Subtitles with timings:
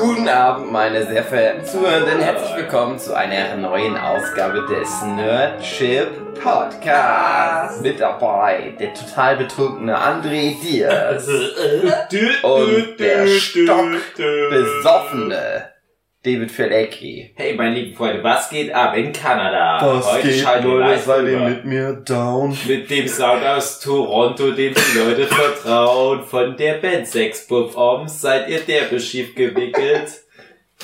[0.00, 2.20] Guten Abend, meine sehr verehrten Zuhörenden.
[2.20, 6.08] Herzlich willkommen zu einer neuen Ausgabe des Nerdship
[6.42, 7.82] Podcasts.
[7.82, 11.28] Mit dabei der total betrunkene André Diaz
[12.42, 15.68] und der stockbesoffene
[16.22, 17.30] David Felecki.
[17.34, 19.78] Hey, meine lieben Freunde, was geht ab in Kanada?
[19.82, 22.56] Was Heute geht, Leute, seid ihr mit mir down?
[22.68, 26.22] Mit dem Sound aus Toronto, dem die Leute vertrauen.
[26.24, 30.20] Von der Band Sex Performs seid ihr derbe schief gewickelt.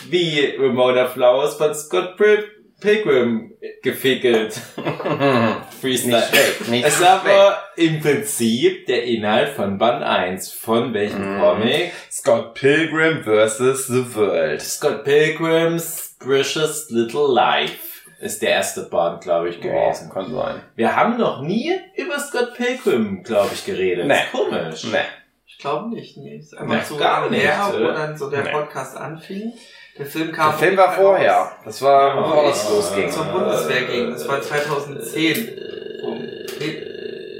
[0.08, 2.44] Wie Ramona Flowers von Scott Pil-
[2.80, 4.52] Pilgrim gefickelt.
[5.80, 6.16] Freestyle.
[6.16, 7.10] Nicht schlecht, nicht Es schlecht.
[7.10, 10.52] aber im Prinzip der Inhalt von Band 1.
[10.52, 11.40] Von welchem Mhm.
[11.40, 11.92] Comic?
[12.10, 13.86] Scott Pilgrim vs.
[13.86, 14.60] The World.
[14.62, 17.78] Scott Pilgrims Precious Little Life
[18.20, 20.10] ist der erste Band, glaube ich, gewesen.
[20.10, 20.62] kann sein.
[20.74, 24.06] Wir haben noch nie über Scott Pilgrim, glaube ich, geredet.
[24.06, 24.14] Nee.
[24.14, 24.84] Ist komisch.
[24.84, 25.00] Ne.
[25.46, 26.36] Ich glaube nicht, nee.
[26.36, 28.50] Ist einfach Nee, so gar lange nicht, her, wo dann so der Nee.
[28.52, 29.52] Podcast anfing.
[29.98, 30.50] Der Film kam.
[30.50, 31.52] Der Film war raus, vorher.
[31.64, 33.10] Das war, Ja, bevor das losging.
[33.10, 34.10] Zur Bundeswehr ging.
[34.10, 35.58] Das war 2010.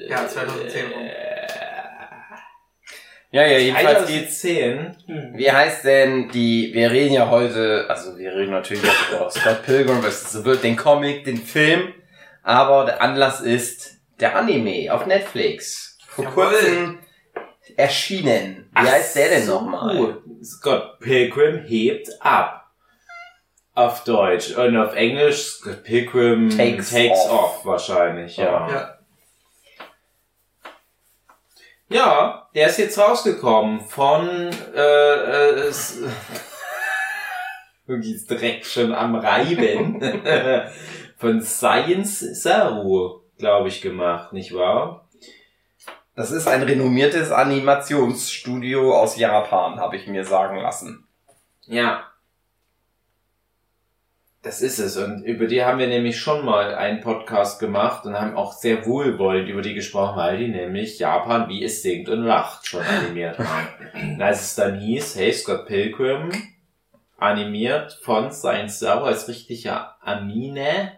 [0.09, 1.07] Ja, 2010 rum.
[3.33, 4.97] Ja, ja, jedenfalls geht's 2010.
[5.07, 5.33] Hm.
[5.35, 9.63] Wie heißt denn die, wir reden ja heute, also wir reden natürlich jetzt über Scott
[9.65, 10.33] Pilgrim vs.
[10.33, 11.93] The World, den Comic, den Film,
[12.43, 15.99] aber der Anlass ist der Anime auf Netflix.
[16.07, 16.45] Vor Jawohl.
[16.47, 16.99] kurzem
[17.77, 18.66] erschienen.
[18.83, 20.19] Wie heißt der denn nochmal?
[20.43, 22.71] Scott Pilgrim hebt ab.
[23.75, 24.57] Auf Deutsch.
[24.57, 27.31] Und auf Englisch Scott Pilgrim Takes off.
[27.31, 27.67] off.
[27.67, 28.69] wahrscheinlich, ja.
[28.69, 28.93] Ja.
[31.89, 36.01] Ja, der ist jetzt rausgekommen von äh, äh, ist
[38.29, 40.03] direkt schon am Reiben
[41.17, 45.06] von Science Saru, glaube ich, gemacht, nicht wahr?
[46.17, 51.07] Das ist ein renommiertes Animationsstudio aus Japan, habe ich mir sagen lassen.
[51.67, 52.05] Ja.
[54.41, 54.97] Das ist es.
[54.97, 58.87] Und über die haben wir nämlich schon mal einen Podcast gemacht und haben auch sehr
[58.87, 63.39] wohlwollend über die gesprochen, weil die nämlich Japan, wie es singt und lacht, schon animiert
[63.39, 63.69] haben.
[63.93, 66.31] Und als es dann hieß, hey, Scott Pilgrim,
[67.19, 70.93] animiert von Science Sauer als richtiger Amine,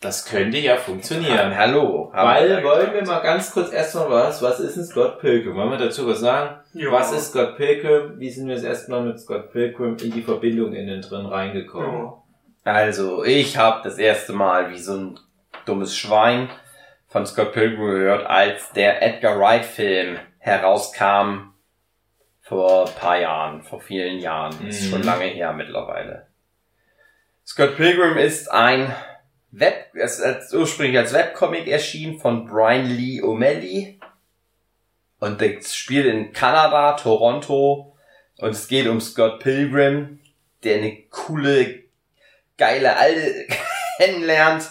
[0.00, 1.56] das könnte ja funktionieren.
[1.56, 2.10] Hallo.
[2.14, 5.56] Weil, wollen wir mal ganz kurz erstmal was, was ist ein Scott Pilgrim?
[5.56, 6.56] Wollen wir dazu was sagen?
[6.72, 6.92] Ja.
[6.92, 8.18] Was ist Scott Pilgrim?
[8.18, 12.12] Wie sind wir das erste Mal mit Scott Pilgrim in die Verbindung innen drin reingekommen?
[12.64, 12.72] Ja.
[12.72, 15.20] Also, ich habe das erste Mal wie so ein
[15.64, 16.48] dummes Schwein
[17.08, 21.54] von Scott Pilgrim gehört, als der Edgar Wright Film herauskam
[22.42, 24.66] vor ein paar Jahren, vor vielen Jahren.
[24.66, 24.90] Ist Mhm.
[24.90, 26.26] schon lange her mittlerweile.
[27.46, 28.94] Scott Pilgrim ist ein
[29.50, 33.98] Web, es ist ursprünglich als Webcomic erschienen von Brian Lee O'Malley.
[35.20, 37.96] Und das spielt in Kanada, Toronto.
[38.38, 40.20] Und es geht um Scott Pilgrim,
[40.62, 41.84] der eine coole,
[42.56, 43.46] geile Alte
[43.96, 44.70] kennenlernt.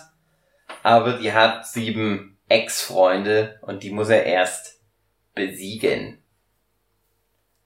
[0.83, 4.79] Aber die hat sieben Ex-Freunde und die muss er erst
[5.35, 6.19] besiegen.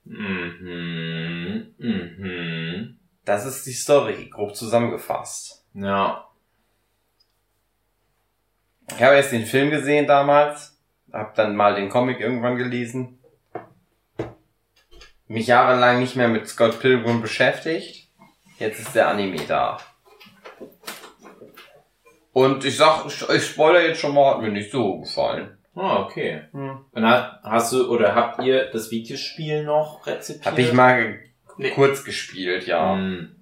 [0.06, 1.76] Mhm.
[1.78, 3.00] Mhm.
[3.26, 5.64] Das ist die Story, grob zusammengefasst.
[5.74, 6.31] Ja.
[8.96, 10.80] Ich habe erst den Film gesehen damals,
[11.12, 13.20] habe dann mal den Comic irgendwann gelesen,
[15.28, 18.10] mich jahrelang nicht mehr mit Scott Pilgrim beschäftigt.
[18.60, 19.78] Jetzt ist der Anime da.
[22.34, 25.58] Und ich sag, ich ich spoiler jetzt schon mal, hat mir nicht so gefallen.
[25.76, 26.44] Ah, okay.
[26.52, 26.86] Hm.
[26.92, 30.46] Und hast, hast du oder habt ihr das Videospiel noch rezipiert?
[30.46, 31.20] Hab ich mal
[31.58, 31.72] Nee.
[31.72, 32.94] kurz gespielt, ja.
[32.96, 33.36] Hm.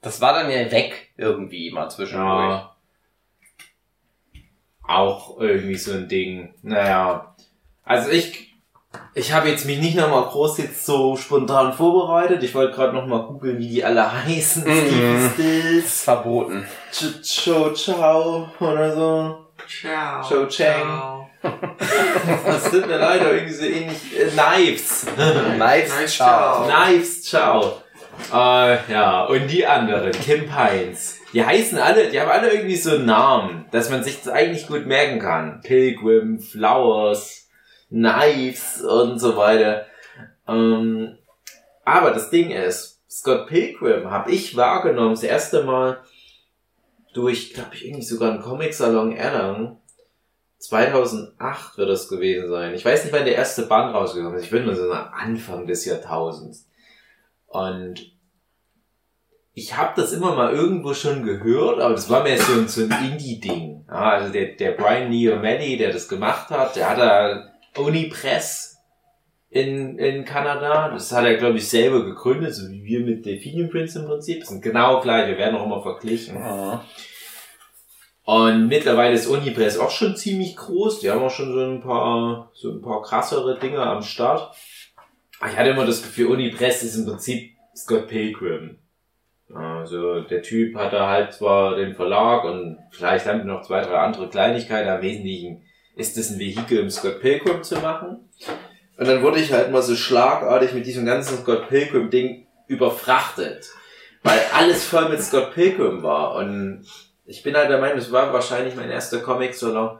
[0.00, 2.50] Das war dann ja weg irgendwie mal zwischendurch.
[2.50, 2.69] Ja.
[4.90, 6.52] Auch irgendwie so ein Ding.
[6.62, 7.36] Naja.
[7.84, 8.56] Also ich,
[9.14, 12.42] ich habe jetzt mich nicht nochmal groß jetzt so spontan vorbereitet.
[12.42, 14.64] Ich wollte gerade nochmal googeln, wie die alle heißen.
[14.64, 15.30] Mhm.
[15.32, 16.66] Stills, verboten.
[16.92, 19.46] Ch Cho Chao oder so.
[19.68, 20.22] Ciao.
[20.24, 20.82] Shou Chang.
[20.82, 21.30] Ciao.
[22.44, 24.18] Das sind mir leider irgendwie so ähnlich.
[24.18, 25.06] Äh, Knives.
[25.06, 26.06] Ciao.
[26.06, 26.68] ciao.
[26.68, 27.82] Knives, ciao.
[28.32, 31.19] Äh, ja, und die anderen, Kim Pines.
[31.32, 34.66] Die heißen alle, die haben alle irgendwie so einen Namen, dass man sich das eigentlich
[34.66, 35.60] gut merken kann.
[35.60, 37.48] Pilgrim, Flowers,
[37.88, 39.86] Knives und so weiter.
[40.48, 41.18] Ähm,
[41.84, 46.00] aber das Ding ist, Scott Pilgrim habe ich wahrgenommen das erste Mal
[47.12, 49.76] durch, glaube ich, irgendwie sogar einen Comic-Salon Erlangen.
[50.58, 52.74] 2008 wird das gewesen sein.
[52.74, 54.44] Ich weiß nicht, wann der erste Band rausgekommen ist.
[54.44, 56.68] Ich würde mal so sagen, Anfang des Jahrtausends.
[57.46, 58.09] Und
[59.52, 62.82] ich habe das immer mal irgendwo schon gehört, aber das war mehr so ein, so
[62.82, 63.84] ein Indie-Ding.
[63.88, 68.78] Ja, also der, der Brian Lee O'Malley, der das gemacht hat, der hat da Unipress
[69.48, 70.90] in, in Kanada.
[70.90, 74.40] Das hat er, glaube ich, selber gegründet, so wie wir mit Delphinium Prince im Prinzip.
[74.40, 76.36] Das sind genau gleich, wir werden auch immer verglichen.
[78.24, 81.00] Und mittlerweile ist Unipress auch schon ziemlich groß.
[81.00, 84.54] Die haben auch schon so ein paar, so ein paar krassere Dinge am Start.
[85.44, 88.78] Ich hatte immer das Gefühl, Unipress ist im Prinzip Scott Pilgrim.
[89.54, 93.98] Also der Typ hatte halt zwar den Verlag und vielleicht haben wir noch zwei, drei
[93.98, 94.88] andere Kleinigkeiten.
[94.88, 95.62] Am Wesentlichen
[95.96, 98.28] ist es ein Vehikel, um Scott Pilgrim zu machen.
[98.96, 103.70] Und dann wurde ich halt mal so schlagartig mit diesem ganzen Scott Pilgrim Ding überfrachtet.
[104.22, 106.34] Weil alles voll mit Scott Pilgrim war.
[106.36, 106.86] Und
[107.24, 109.98] ich bin halt der Meinung, das war wahrscheinlich mein erster Comic, sondern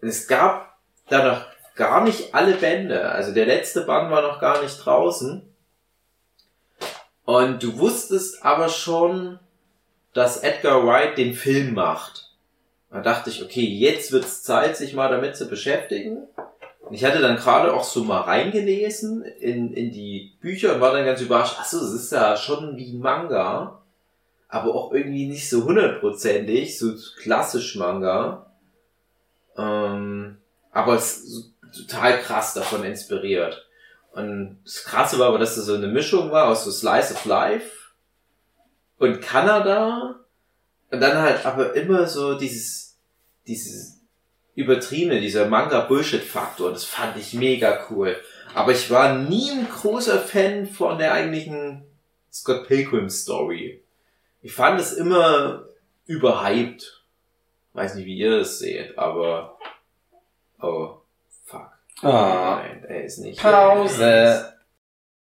[0.00, 0.76] es gab
[1.08, 1.46] da noch
[1.76, 3.08] gar nicht alle Bände.
[3.08, 5.53] Also der letzte Band war noch gar nicht draußen.
[7.24, 9.38] Und du wusstest aber schon,
[10.12, 12.30] dass Edgar Wright den Film macht.
[12.90, 16.28] Da dachte ich, okay, jetzt wird's Zeit, sich mal damit zu beschäftigen.
[16.80, 20.92] Und ich hatte dann gerade auch so mal reingelesen in, in die Bücher und war
[20.92, 23.82] dann ganz überrascht, ach so, es ist ja schon wie Manga,
[24.48, 28.52] aber auch irgendwie nicht so hundertprozentig, so klassisch Manga.
[29.56, 30.36] Ähm,
[30.70, 33.63] aber es total krass davon inspiriert.
[34.14, 37.24] Und das Krasse war aber, dass das so eine Mischung war aus so Slice of
[37.24, 37.70] Life
[38.98, 40.20] und Kanada
[40.90, 42.96] und dann halt aber immer so dieses,
[43.46, 44.00] dieses
[44.54, 46.70] übertriebene, dieser Manga-Bullshit-Faktor.
[46.70, 48.16] Das fand ich mega cool.
[48.54, 51.82] Aber ich war nie ein großer Fan von der eigentlichen
[52.32, 53.82] Scott Pilgrim Story.
[54.42, 55.66] Ich fand es immer
[56.06, 57.02] überhyped.
[57.72, 59.58] Weiß nicht, wie ihr das seht, aber,
[60.60, 60.98] oh.
[62.02, 62.60] Ah.
[62.62, 63.40] Nein, er ist nicht.
[63.40, 64.54] Pause.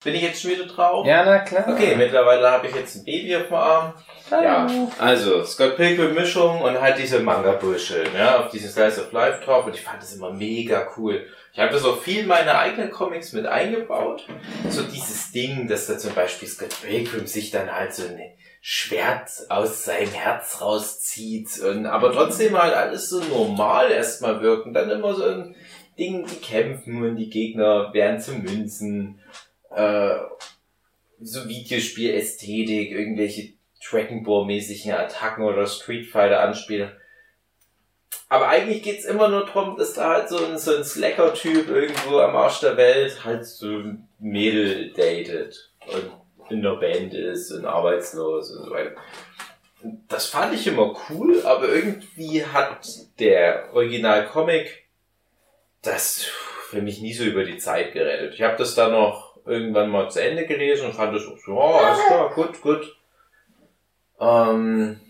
[0.03, 1.07] Bin ich jetzt schon wieder drauf?
[1.07, 1.69] Ja, na klar.
[1.69, 3.93] Okay, mittlerweile habe ich jetzt ein Baby auf dem Arm.
[4.31, 4.91] Ja, Hallo.
[4.99, 9.45] also Scott Pilgrim Mischung und halt diese Manga Bullshit, ja, auf diesen Slice of Life
[9.45, 11.27] drauf und ich fand das immer mega cool.
[11.53, 14.27] Ich habe das auch viel in meine eigenen Comics mit eingebaut.
[14.71, 18.21] So dieses Ding, dass da zum Beispiel Scott Pilgrim sich dann halt so ein
[18.63, 24.73] Schwert aus seinem Herz rauszieht und aber trotzdem halt alles so normal erstmal wirken.
[24.73, 25.57] Dann immer so ein
[26.01, 29.21] Ding, die kämpfen und die Gegner werden zu Münzen.
[29.71, 30.17] Äh,
[31.21, 33.53] so Videospiel-Ästhetik, irgendwelche
[33.89, 36.91] Dragon Ball-mäßigen Attacken oder Street Fighter anspielen.
[38.31, 42.19] Aber eigentlich geht's immer nur darum, dass da halt so ein, so ein Slacker-Typ irgendwo
[42.19, 43.83] am Arsch der Welt halt so
[44.19, 46.13] Mädel datet und
[46.51, 48.93] in der Band ist und arbeitslos und so weiter.
[50.09, 52.87] Das fand ich immer cool, aber irgendwie hat
[53.19, 54.80] der Original-Comic
[55.83, 56.25] das
[56.69, 58.35] für mich nie so über die Zeit gerettet.
[58.35, 61.61] Ich habe das dann noch irgendwann mal zu Ende gelesen und fand auch so, oh,
[61.61, 62.97] alles klar, gut, gut.
[64.21, 65.01] Ähm,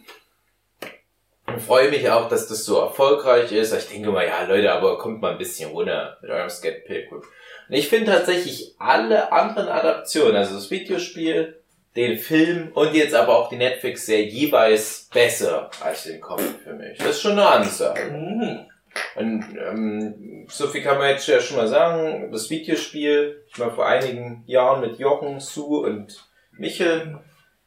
[1.46, 3.72] und freue mich auch, dass das so erfolgreich ist.
[3.72, 7.20] Ich denke mal, ja, Leute, aber kommt mal ein bisschen runter mit eurem Skate Pilgrim.
[7.20, 11.60] Und ich finde tatsächlich alle anderen Adaptionen, also das Videospiel,
[11.96, 16.98] den Film und jetzt aber auch die Netflix-Serie jeweils besser als den Comic für mich.
[16.98, 18.12] Das ist schon eine Ansage.
[18.12, 18.69] Mhm.
[19.16, 22.30] Und ähm, so viel kann man jetzt ja schon mal sagen.
[22.32, 27.18] Das Videospiel, ich mal vor einigen Jahren mit Jochen, Sue und Michel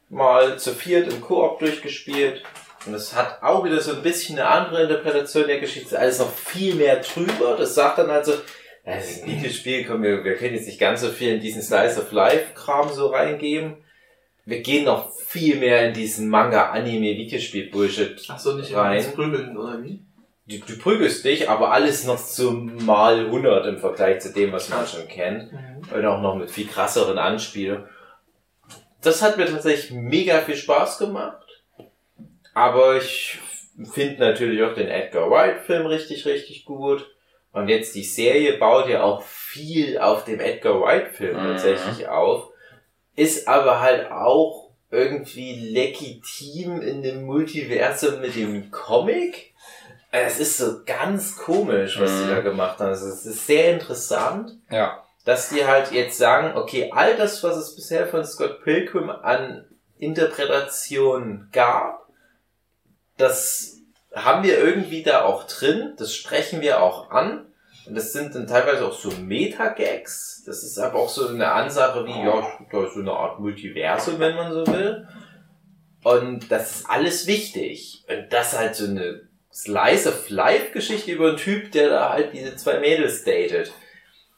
[0.08, 2.42] mal zu viert im Koop durchgespielt.
[2.86, 5.98] Und es hat auch wieder so ein bisschen eine andere Interpretation der Geschichte.
[5.98, 7.56] Alles noch viel mehr drüber.
[7.58, 8.34] Das sagt dann also,
[8.84, 11.62] das ist ein Videospiel, komm, wir, wir können jetzt nicht ganz so viel in diesen
[11.62, 13.78] Slice of Life-Kram so reingeben.
[14.44, 19.02] Wir gehen noch viel mehr in diesen Manga-Anime-Videospiel-Bullshit Ach so, nicht Rein.
[19.14, 20.04] Prügeln, oder wie?
[20.46, 24.68] Du, du prügelst dich, aber alles noch so mal 100 im Vergleich zu dem, was
[24.68, 25.50] man schon kennt.
[25.92, 27.88] Und auch noch mit viel krasseren Anspielungen.
[29.02, 31.46] Das hat mir tatsächlich mega viel Spaß gemacht.
[32.54, 33.38] Aber ich
[33.92, 37.06] finde natürlich auch den Edgar Wright Film richtig, richtig gut.
[37.52, 41.48] Und jetzt die Serie baut ja auch viel auf dem Edgar Wright Film Mhm.
[41.48, 42.50] tatsächlich auf.
[43.16, 49.52] Ist aber halt auch irgendwie legitim in dem Multiversum mit dem Comic.
[50.16, 52.28] Es ist so ganz komisch, was die Mhm.
[52.28, 52.88] da gemacht haben.
[52.90, 55.02] Also es ist sehr interessant Ja.
[55.24, 59.64] dass die halt jetzt sagen, okay, all das, was es bisher von Scott Pilgrim an
[59.98, 62.06] Interpretationen gab,
[63.16, 63.78] das
[64.14, 67.46] haben wir irgendwie da auch drin, das sprechen wir auch an.
[67.86, 70.44] Und das sind dann teilweise auch so Meta-Gags.
[70.46, 74.18] Das ist aber auch so eine Ansage wie, ja, da ist so eine Art Multiversum,
[74.20, 75.06] wenn man so will.
[76.02, 78.04] Und das ist alles wichtig.
[78.08, 82.56] Und das halt so eine Slice of Life-Geschichte über einen Typ, der da halt diese
[82.56, 83.72] zwei Mädels datet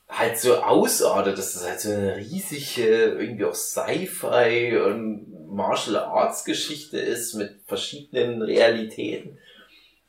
[0.09, 6.45] halt so ausartet, dass das halt so eine riesige, irgendwie auch Sci-Fi und Martial Arts
[6.45, 9.39] Geschichte ist mit verschiedenen Realitäten.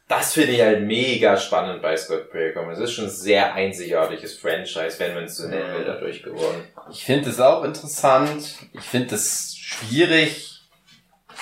[0.08, 2.70] das finde ich halt mega spannend bei Scott Pilgrim.
[2.70, 6.64] Es ist schon ein sehr einzigartiges Franchise, wenn man es so nennen will, dadurch geworden.
[6.92, 8.56] Ich finde es auch interessant.
[8.72, 10.62] Ich finde es schwierig,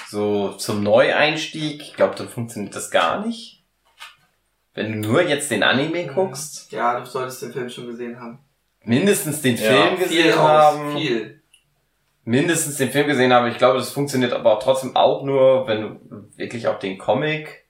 [0.10, 1.82] so zum Neueinstieg.
[1.82, 3.55] Ich glaube, dann funktioniert das gar nicht.
[4.76, 8.40] Wenn du nur jetzt den Anime guckst, Ja, du solltest den Film schon gesehen haben.
[8.84, 10.98] mindestens den Ja, Film Viel gesehen aus, haben.
[10.98, 11.42] viel.
[12.24, 13.50] mindestens den Film gesehen habe.
[13.50, 17.64] Ich glaube, das funktioniert aber auch trotzdem auch nur, wenn du wirklich auch den Comic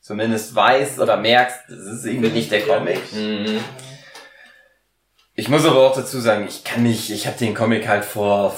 [0.00, 3.12] zumindest weißt oder merkst, das ist irgendwie nicht der Comic.
[3.12, 3.14] nicht.
[3.14, 3.58] Mhm.
[5.34, 8.54] Ich muss aber auch dazu sagen, ich kann nicht, ich habe den Comic halt vor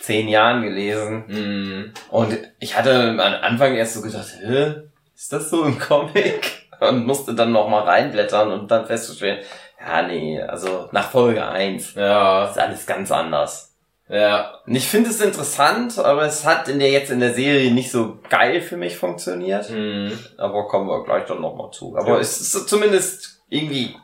[0.00, 1.92] zehn Jahren gelesen Mhm.
[2.10, 4.74] und ich hatte am Anfang erst so gedacht, Hä,
[5.14, 6.67] ist das so im Comic?
[6.80, 9.38] Und musste dann noch mal reinblättern und dann festzustellen,
[9.80, 13.74] ja nee, also nach Folge 1 Ja, ist alles ganz anders.
[14.08, 14.54] ja.
[14.66, 17.90] Und ich finde es interessant, aber es hat in der jetzt in der Serie nicht
[17.90, 19.70] so geil für mich funktioniert.
[19.70, 20.12] Mhm.
[20.36, 21.96] Aber kommen wir gleich dann nochmal zu.
[21.96, 22.18] Aber Ja.
[22.18, 23.94] es ist zumindest irgendwie,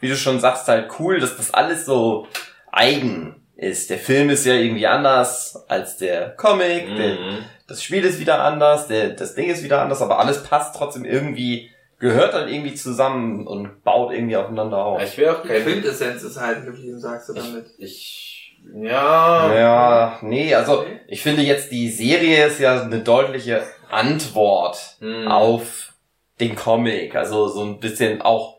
[0.00, 2.26] wie du schon sagst, halt cool, dass das alles so
[2.72, 3.90] eigen ist.
[3.90, 6.86] Der Film ist ja irgendwie anders als der Comic.
[6.96, 7.38] Der, Mhm.
[7.68, 11.04] das Spiel ist wieder anders, der, das Ding ist wieder anders, aber alles passt trotzdem
[11.04, 11.70] irgendwie,
[12.04, 15.02] gehört dann irgendwie zusammen und baut irgendwie aufeinander auf.
[15.02, 15.62] Ich will auch Die kein...
[15.62, 17.64] Quintessenz ist halt geblieben, sagst du damit.
[17.78, 18.58] Ich...
[18.74, 19.54] Ja...
[19.54, 25.28] Ja, nee, also ich finde jetzt die Serie ist ja eine deutliche Antwort Mhm.
[25.28, 25.94] auf
[26.40, 27.14] den Comic.
[27.16, 28.58] Also so ein bisschen auch,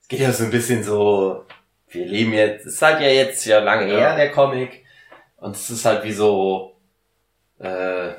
[0.00, 1.44] es geht ja so ein bisschen so,
[1.88, 3.98] wir leben jetzt, es ist halt ja jetzt ja lange Ja.
[3.98, 4.84] her, der Comic.
[5.38, 6.76] Und es ist halt wie so,
[7.58, 8.10] äh,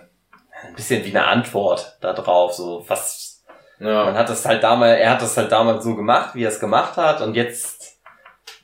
[0.68, 3.35] ein bisschen wie eine Antwort da drauf, so was,
[3.80, 4.06] Ja.
[4.06, 6.60] man hat das halt damals, er hat das halt damals so gemacht, wie er es
[6.60, 8.00] gemacht hat und jetzt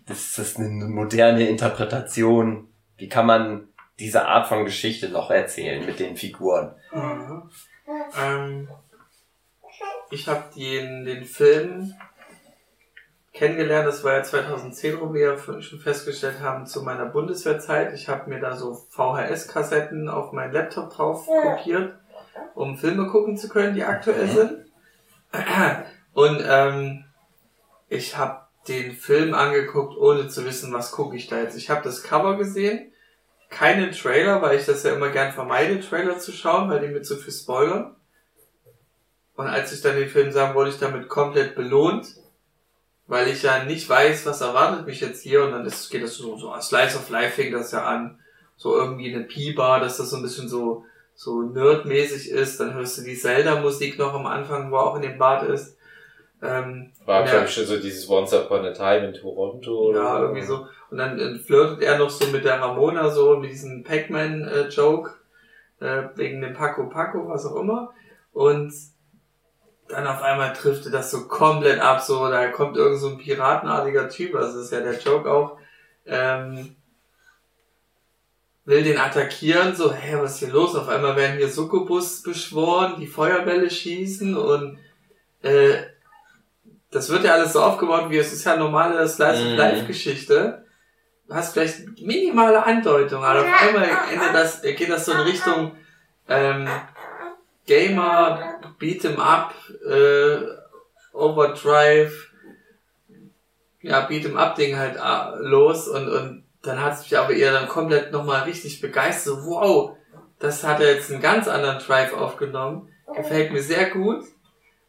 [0.09, 2.67] ist das eine moderne Interpretation.
[2.97, 6.75] Wie kann man diese Art von Geschichte noch erzählen mit den Figuren?
[6.93, 7.49] Mhm.
[8.21, 8.69] Ähm,
[10.11, 11.93] ich habe den, den Film
[13.33, 17.93] kennengelernt, das war ja 2010, wo wir ja schon festgestellt haben, zu meiner Bundeswehrzeit.
[17.93, 21.97] Ich habe mir da so VHS-Kassetten auf meinen Laptop drauf kopiert,
[22.55, 24.70] um Filme gucken zu können, die aktuell sind.
[26.13, 27.05] Und ähm,
[27.89, 31.57] ich habe den Film angeguckt, ohne zu wissen, was gucke ich da jetzt.
[31.57, 32.91] Ich habe das Cover gesehen,
[33.49, 37.01] keine Trailer, weil ich das ja immer gern vermeide, Trailer zu schauen, weil die mir
[37.01, 37.95] zu viel spoilern.
[39.35, 42.07] Und als ich dann den Film sah, wurde ich damit komplett belohnt,
[43.07, 45.43] weil ich ja nicht weiß, was erwartet mich jetzt hier.
[45.43, 48.19] Und dann ist, geht das so, so Slice of Life fing das ja an,
[48.55, 50.85] so irgendwie eine Pi-Bar, dass das so ein bisschen so,
[51.21, 52.59] so nerdmäßig ist.
[52.59, 55.77] Dann hörst du die Zelda-Musik noch am Anfang, wo er auch in dem Bad ist.
[56.41, 59.89] Ähm, War, glaube ich, schon so dieses Once Upon a Time in Toronto.
[59.89, 60.65] oder Ja, irgendwie so.
[60.89, 65.11] Und dann äh, flirtet er noch so mit der Ramona, so mit diesem Pac-Man-Joke,
[65.79, 67.93] äh, wegen dem Paco Paco, was auch immer.
[68.33, 68.73] Und
[69.89, 73.17] dann auf einmal trifft er das so komplett ab, so, da kommt irgend so ein
[73.19, 75.57] piratenartiger Typ, also das ist ja der Joke auch,
[76.07, 76.75] ähm,
[78.71, 80.75] will den attackieren, so, hä, was ist hier los?
[80.75, 84.79] Auf einmal werden hier Succubus beschworen, die Feuerbälle schießen und
[85.43, 85.73] äh,
[86.89, 89.57] das wird ja alles so aufgebaut, wie es ist ja normale Slice of Mhm.
[89.57, 90.65] Life Geschichte.
[91.27, 95.75] Du hast vielleicht minimale Andeutung, aber auf einmal endet das, geht das so in Richtung
[96.27, 96.67] ähm,
[97.65, 99.53] Gamer, Beat'em Up,
[99.85, 100.37] äh,
[101.13, 102.29] Overdrive,
[103.81, 107.51] ja, Beat'em Up Ding halt äh, los und, und dann hat es mich aber eher
[107.51, 109.35] dann komplett nochmal richtig begeistert.
[109.35, 109.97] So, wow,
[110.39, 112.89] das hat er jetzt einen ganz anderen Drive aufgenommen.
[113.15, 114.23] Gefällt mir sehr gut.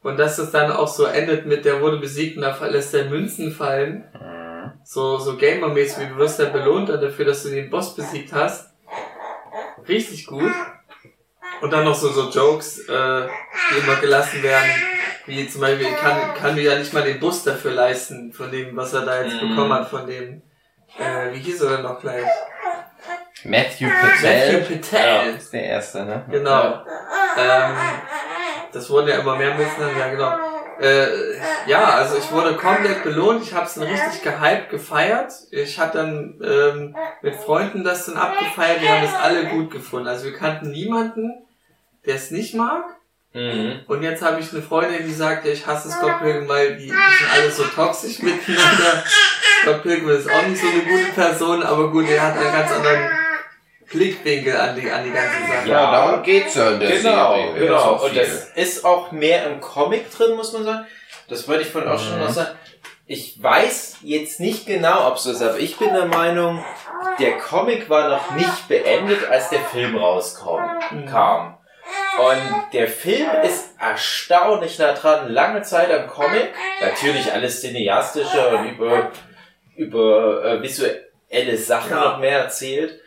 [0.03, 3.05] Und dass es dann auch so endet mit, der wurde besiegt und da lässt er
[3.05, 4.05] Münzen fallen.
[4.85, 8.71] So, so Gamer-mäßig, wie du wirst dann belohnt dafür, dass du den Boss besiegt hast.
[9.89, 10.53] Richtig gut.
[11.61, 13.27] Und dann noch so, so Jokes, äh,
[13.71, 14.69] die immer gelassen werden.
[15.27, 18.77] Wie zum Beispiel, kann, kann mir ja nicht mal den Bus dafür leisten, von dem,
[18.77, 19.51] was er da jetzt Mhm.
[19.51, 20.43] bekommen hat, von dem,
[20.99, 22.27] äh, wie hieß er denn noch gleich?
[23.45, 24.63] Matthew Patel.
[24.63, 25.35] Matthew Patel.
[25.37, 26.25] ist der erste, ne?
[26.31, 26.85] Genau.
[27.37, 27.77] Ähm,
[28.73, 30.37] das wurden ja immer mehr Müssen, ja genau.
[30.81, 35.33] Äh, ja, also ich wurde komplett belohnt, ich habe es dann richtig gehypt, gefeiert.
[35.51, 40.09] Ich hatte dann ähm, mit Freunden das dann abgefeiert, wir haben es alle gut gefunden.
[40.09, 41.47] Also wir kannten niemanden,
[42.07, 42.85] der es nicht mag.
[43.35, 43.81] Mhm.
[43.87, 46.85] Und jetzt habe ich eine Freundin, die sagt, ja, ich hasse Scott Pilgrim, weil die,
[46.85, 49.03] die sind alle so toxisch miteinander.
[49.63, 52.71] Scott Pilgrim ist auch nicht so eine gute Person, aber gut, er hat einen ganz
[52.73, 53.11] anderen
[53.91, 55.69] Blickwinkel an die, an die ganze Sache.
[55.69, 57.55] Ja, darum geht's ja in der Genau, Serie.
[57.59, 57.77] Genau.
[57.77, 60.87] auch Und das ist auch mehr im Comic drin, muss man sagen.
[61.29, 62.25] Das wollte ich vorhin auch schon Mhm.
[62.25, 62.51] noch sagen.
[63.07, 66.65] Ich weiß jetzt nicht genau, ob es so ist, aber ich bin der Meinung,
[67.19, 70.61] der Comic war noch nicht beendet, als der Film rauskam.
[70.91, 71.07] Mhm.
[71.07, 71.59] kam.
[72.19, 76.51] Und der Film ist erstaunlich nah dran, lange Zeit am Comic.
[76.81, 79.11] Natürlich alles cineastische und über,
[79.77, 82.05] über äh, visuelle Sachen Ja.
[82.05, 83.01] noch mehr erzählt.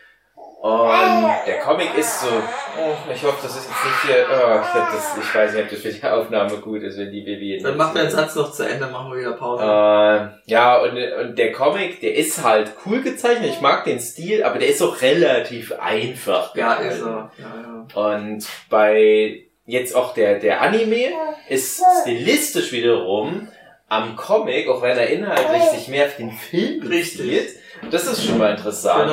[0.65, 4.73] Und der Comic ist so, oh, ich hoffe, das ist jetzt nicht hier, oh, ich,
[4.73, 7.59] hab das, ich weiß nicht, ob das für die Aufnahme gut ist, wenn die Baby...
[7.61, 9.61] Dann mach deinen Satz noch zu Ende, machen wir wieder Pause.
[9.61, 13.51] Äh, ja, und, und der Comic, der ist halt cool gezeichnet.
[13.51, 16.55] Ich mag den Stil, aber der ist auch relativ einfach.
[16.55, 17.29] ja, ist er.
[17.37, 18.09] Ja, ja.
[18.15, 21.11] Und bei jetzt auch der, der Anime
[21.47, 23.49] ist stilistisch wiederum
[23.87, 27.49] am Comic, auch wenn er inhaltlich sich mehr auf den Film bezieht.
[27.91, 29.11] Das ist schon mal interessant.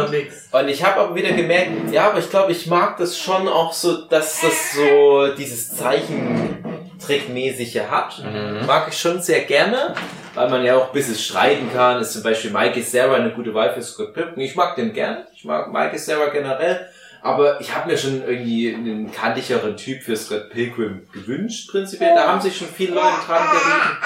[0.50, 3.72] Und ich habe auch wieder gemerkt, ja, aber ich glaube, ich mag das schon auch
[3.72, 8.22] so, dass das so dieses Zeichentrickmäßige hat.
[8.24, 8.66] Mhm.
[8.66, 9.94] Mag ich schon sehr gerne,
[10.34, 12.00] weil man ja auch ein bisschen streiten kann.
[12.00, 14.40] Ist zum Beispiel Mikey Sarah eine gute Wahl für Scott Pilgrim.
[14.40, 15.26] Ich mag den gerne.
[15.34, 16.88] Ich mag Mikey Sarah generell.
[17.24, 22.16] Aber ich habe mir schon irgendwie einen kantigeren Typ für Scott Pilgrim gewünscht, prinzipiell.
[22.16, 23.96] Da haben sich schon viele Leute dran gerieben.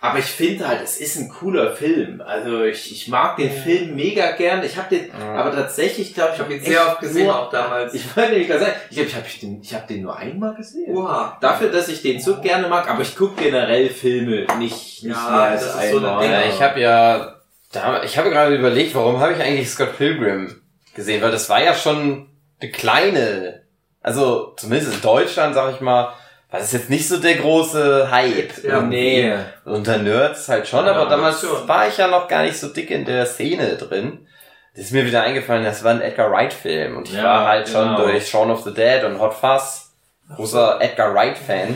[0.00, 2.20] Aber ich finde halt, es ist ein cooler Film.
[2.20, 4.62] Also ich, ich mag den Film mega gern.
[4.62, 5.36] Ich habe den, Mhm.
[5.36, 7.94] aber tatsächlich glaube Ich ich, habe ihn sehr oft gesehen, nur- auch damals.
[7.94, 10.54] Ich wollte nämlich gerade sagen, ich glaube, ich habe den, ich hab den nur einmal
[10.54, 10.94] gesehen.
[10.94, 11.38] Oha.
[11.40, 15.30] Dafür, dass ich den so gerne mag, aber ich gucke generell Filme nicht, nicht Ja,
[15.30, 16.22] mehr als das ist so ein einmal.
[16.22, 16.32] Ding.
[16.32, 17.34] Ja, ich habe ja,
[17.72, 20.60] da, ich habe gerade überlegt, warum habe ich eigentlich Scott Pilgrim
[20.94, 22.28] gesehen, weil das war ja schon
[22.60, 23.62] eine kleine,
[24.02, 26.12] also zumindest in Deutschland, sag ich mal,
[26.50, 28.62] war das jetzt nicht so der große Hype.
[28.64, 28.80] Ja.
[28.80, 29.34] Nee.
[29.64, 31.66] Unter Nerds halt schon, Ja, aber damals schon.
[31.68, 34.26] war ich ja noch gar nicht so dick in der Szene drin.
[34.74, 37.46] Das ist mir wieder eingefallen, das war ein Edgar Wright Film und ich Ja, war
[37.48, 38.02] halt schon genau.
[38.06, 39.92] durch Shaun of the Dead und Hot Fuzz
[40.34, 41.68] großer Edgar Wright Fan.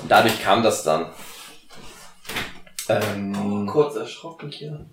[0.00, 1.06] Und dadurch kam das dann.
[2.88, 4.86] Ähm, Kurz erschrocken hier.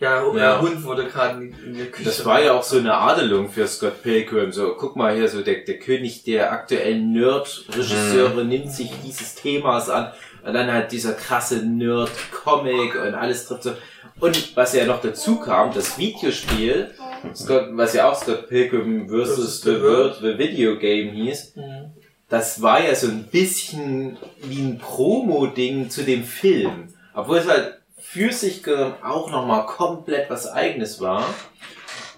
[0.00, 0.32] Ja, Ja.
[0.32, 2.04] der Hund wurde gerade in, der Küche.
[2.06, 4.50] Das war ja auch so eine Adelung für Scott Pilgrim.
[4.50, 9.88] So, guck mal hier, so der, der König der aktuellen Nerd-Regisseure nimmt sich dieses Themas
[9.90, 10.12] an.
[10.42, 13.72] Und dann halt dieser krasse Nerd-Comic und alles trifft so.
[14.20, 16.90] Und was ja noch dazu kam, das Videospiel,
[17.34, 19.60] Scott, was ja auch Scott Pilgrim vs.
[19.62, 21.92] The World, The Video Game hieß, Mhm.
[22.28, 26.88] das war ja so ein bisschen wie ein Promo-Ding zu dem Film.
[27.14, 27.79] Obwohl es halt
[28.12, 31.24] für sich genommen auch nochmal komplett was eigenes war.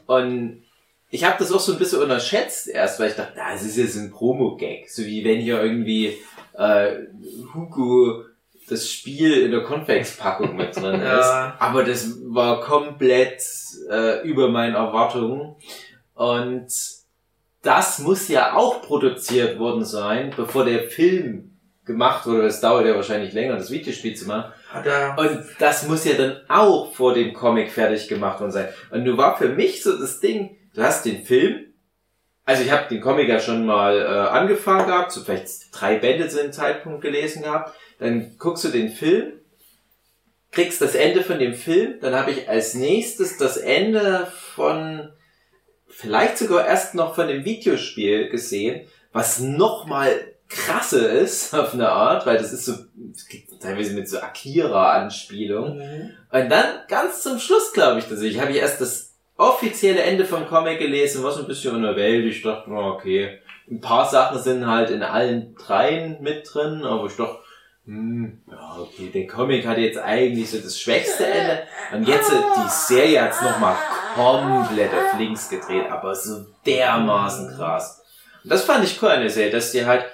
[0.07, 0.63] Und
[1.11, 3.77] ich habe das auch so ein bisschen unterschätzt erst, weil ich dachte, na, es ist
[3.77, 4.89] jetzt ein Promo-Gag.
[4.89, 6.17] So wie wenn hier irgendwie
[6.55, 6.95] äh,
[7.53, 8.25] Hugo
[8.71, 11.03] das Spiel in der Convex-Packung mit drin ist.
[11.03, 11.57] Ja.
[11.59, 13.43] Aber das war komplett
[13.91, 15.57] äh, über meinen Erwartungen.
[16.15, 16.73] Und
[17.61, 22.45] das muss ja auch produziert worden sein, bevor der Film gemacht wurde.
[22.45, 24.53] Das dauert ja wahrscheinlich länger, das Videospiel zu machen.
[24.73, 25.19] Hat er.
[25.19, 28.69] Und das muss ja dann auch vor dem Comic fertig gemacht worden sein.
[28.91, 31.73] Und nur war für mich so das Ding, du hast den Film,
[32.45, 36.29] also ich habe den Comic ja schon mal äh, angefangen gehabt, so vielleicht drei Bände
[36.29, 39.35] zu dem Zeitpunkt gelesen gehabt, dann guckst du den Film,
[40.51, 45.13] kriegst das Ende von dem Film, dann habe ich als nächstes das Ende von,
[45.87, 52.27] vielleicht sogar erst noch von dem Videospiel gesehen, was nochmal krasse ist auf eine Art,
[52.27, 52.75] weil das ist so
[53.61, 55.77] teilweise mit so Akira-Anspielung.
[55.77, 56.11] Mhm.
[56.31, 60.25] Und dann ganz zum Schluss, glaube ich, dass ich habe ich erst das offizielle Ende
[60.25, 62.37] vom Comic gelesen, was ein bisschen unterwältigt.
[62.39, 63.39] Ich dachte, oh, okay,
[63.71, 67.39] ein paar Sachen sind halt in allen dreien mit drin, aber ich dachte,
[67.85, 71.63] hm, ja, okay, der Comic hat jetzt eigentlich so das schwächste Ende
[71.93, 73.77] und jetzt äh, die Serie hat's noch mal
[74.15, 78.05] komplett auf links gedreht, aber so dermaßen krass.
[78.45, 80.05] Und das fand ich cool an der Serie, dass die halt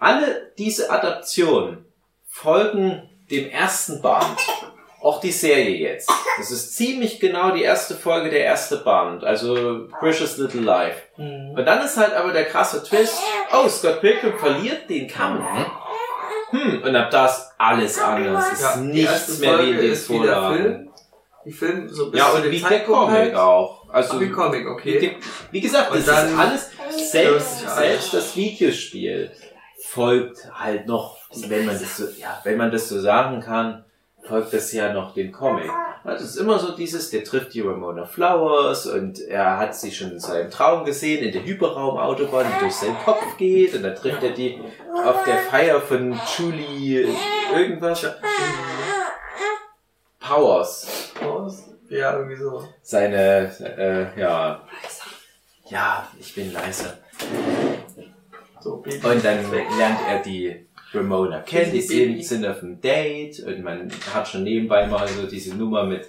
[0.00, 1.84] alle diese Adaptionen
[2.28, 4.36] folgen dem ersten Band.
[5.02, 6.10] Auch die Serie jetzt.
[6.36, 9.24] Das ist ziemlich genau die erste Folge der erste Band.
[9.24, 10.98] Also Precious Little Life.
[11.16, 11.54] Mhm.
[11.56, 13.18] Und dann ist halt aber der krasse Twist.
[13.52, 15.42] Oh, Scott Pilgrim verliert den Kampf.
[16.50, 18.52] Hm, und ab da ist alles anders.
[18.52, 20.56] Es Ja, ist die nichts mehr wie in den wie Vorlagen.
[20.56, 20.90] Film.
[21.46, 23.34] Die Film so bis Ja, zu und wie der Comic halt.
[23.36, 23.88] auch.
[23.88, 24.98] Also, Ach, wie Comic, wie, okay.
[24.98, 25.16] dem-
[25.50, 26.70] wie gesagt, Und das ist alles,
[27.10, 27.70] selbst, Ja.
[27.70, 29.30] selbst das Videospiel
[29.92, 33.84] folgt halt noch, wenn man das so, ja, wenn man das so sagen kann,
[34.22, 35.68] folgt das ja noch dem Comic.
[36.04, 40.12] Das ist immer so dieses, der trifft die Ramona Flowers und er hat sie schon
[40.12, 44.22] in seinem Traum gesehen, in der Hyperraumautobahn, die durch seinen Kopf geht und dann trifft
[44.22, 44.62] er die
[45.04, 47.08] auf der Feier von Julie
[47.52, 48.06] irgendwas.
[50.20, 50.86] Powers.
[51.88, 52.64] Ja, irgendwie so.
[52.82, 54.62] Seine, äh, ja.
[55.68, 56.96] Ja, ich bin leise.
[58.60, 58.74] So.
[58.74, 62.22] Und dann lernt er die Ramona kennen, die Baby.
[62.22, 66.06] sind, sind auf einem Date und man hat schon nebenbei mal so diese Nummer mit,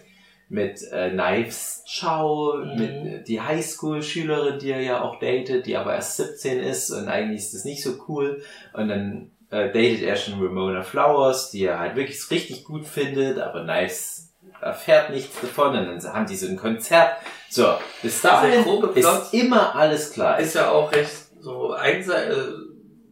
[0.50, 2.76] mit äh, Knives Chow, Mhm.
[2.80, 7.08] mit äh, die Highschool-Schülerin, die er ja auch datet, die aber erst 17 ist und
[7.08, 8.42] eigentlich ist das nicht so cool.
[8.74, 13.38] Und dann äh, datet er schon Ramona Flowers, die er halt wirklich richtig gut findet,
[13.40, 14.30] aber Knives
[14.62, 17.18] erfährt nichts davon und dann haben die so ein Konzert.
[17.50, 20.40] So, bis dahin Plot ist immer alles klar.
[20.40, 21.12] ist ja auch recht
[21.42, 22.54] so einse äh,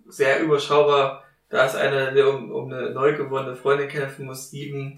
[0.08, 1.24] sehr überschaubar.
[1.50, 4.98] Da ist einer, der um, um eine neu gewonnene Freundin kämpfen muss, sieben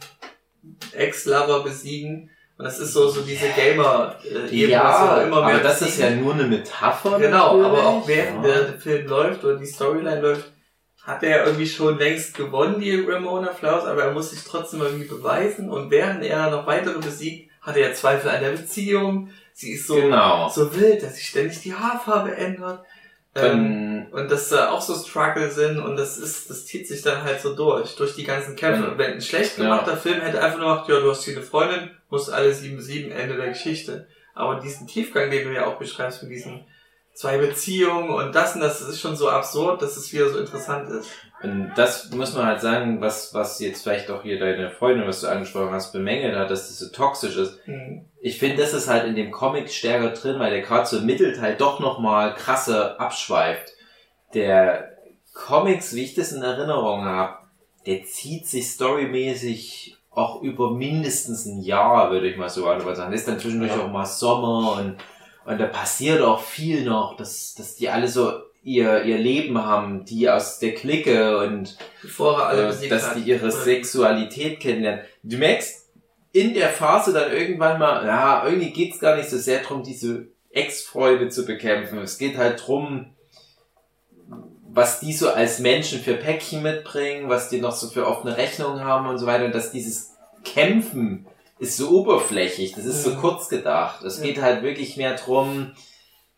[0.94, 2.30] Ex-Lover besiegen.
[2.58, 6.12] Und das ist so, so diese Gamer-Ebene, ja, so immer mehr aber das ist ja
[6.12, 7.18] nur eine Metapher.
[7.18, 7.66] Genau, natürlich.
[7.66, 8.52] aber auch während Ja.
[8.54, 10.52] der Film läuft oder die Storyline läuft,
[11.02, 15.08] hat er irgendwie schon längst gewonnen, die Ramona Flowers, aber er muss sich trotzdem irgendwie
[15.08, 15.72] beweisen.
[15.72, 19.30] Und während er noch weitere besiegt, hat er ja Zweifel an der Beziehung.
[19.54, 20.48] Sie ist so, Genau.
[20.50, 22.86] so wild, dass sich ständig die Haarfarbe ändert.
[23.34, 27.24] Ähm, und dass da auch so Struggle sind und das ist, das zieht sich dann
[27.24, 28.92] halt so durch, durch die ganzen Kämpfe.
[28.92, 28.98] Mhm.
[28.98, 31.92] Wenn ein schlecht gemachter Film hätte einfach nur gemacht, ja, du hast hier eine Freundin,
[32.10, 34.08] musst alle sieben, sieben, Ende der Geschichte.
[34.34, 36.66] Aber diesen Tiefgang, den du ja auch beschreibst mit diesen
[37.22, 40.40] zwei Beziehungen und das und das, das ist schon so absurd, dass es wieder so
[40.40, 41.10] interessant ist.
[41.44, 45.22] und das muss man halt sagen, was, was jetzt vielleicht auch hier deine Freundin, was
[45.22, 47.60] du angesprochen hast, bemängelt hat, dass das so toxisch ist.
[47.68, 48.06] Mhm.
[48.22, 51.06] Ich finde, das ist halt in dem Comic stärker drin, weil der gerade so im
[51.06, 53.74] Mittelteil doch nochmal krasser abschweift.
[54.34, 54.98] Der
[55.34, 57.38] Comics, wie ich das in Erinnerung habe,
[57.86, 63.14] der zieht sich storymäßig auch über mindestens ein Jahr, würde ich mal so sagen.
[63.14, 63.82] Ist dann zwischendurch Ja.
[63.82, 64.98] auch mal Sommer und,
[65.46, 68.32] und da passiert auch viel noch, dass, dass die alle so
[68.64, 73.18] ihr, ihr Leben haben, die aus der Clique und äh, dass hat.
[73.18, 75.04] die ihre Oder- Sexualität kennenlernen.
[75.24, 75.90] Du merkst
[76.34, 80.28] in der Phase dann irgendwann mal, ja, irgendwie geht's gar nicht so sehr drum, diese
[80.52, 81.98] Ex-Freunde zu bekämpfen.
[82.00, 83.08] Es geht halt drum,
[84.74, 88.84] was die so als Menschen für Päckchen mitbringen, was die noch so für offene Rechnungen
[88.84, 89.46] haben und so weiter.
[89.46, 90.12] Und dass dieses
[90.46, 91.26] Kämpfen
[91.62, 93.18] ist so oberflächlich, das ist so Mhm.
[93.18, 94.04] kurz gedacht.
[94.04, 95.74] Es geht halt wirklich mehr drum,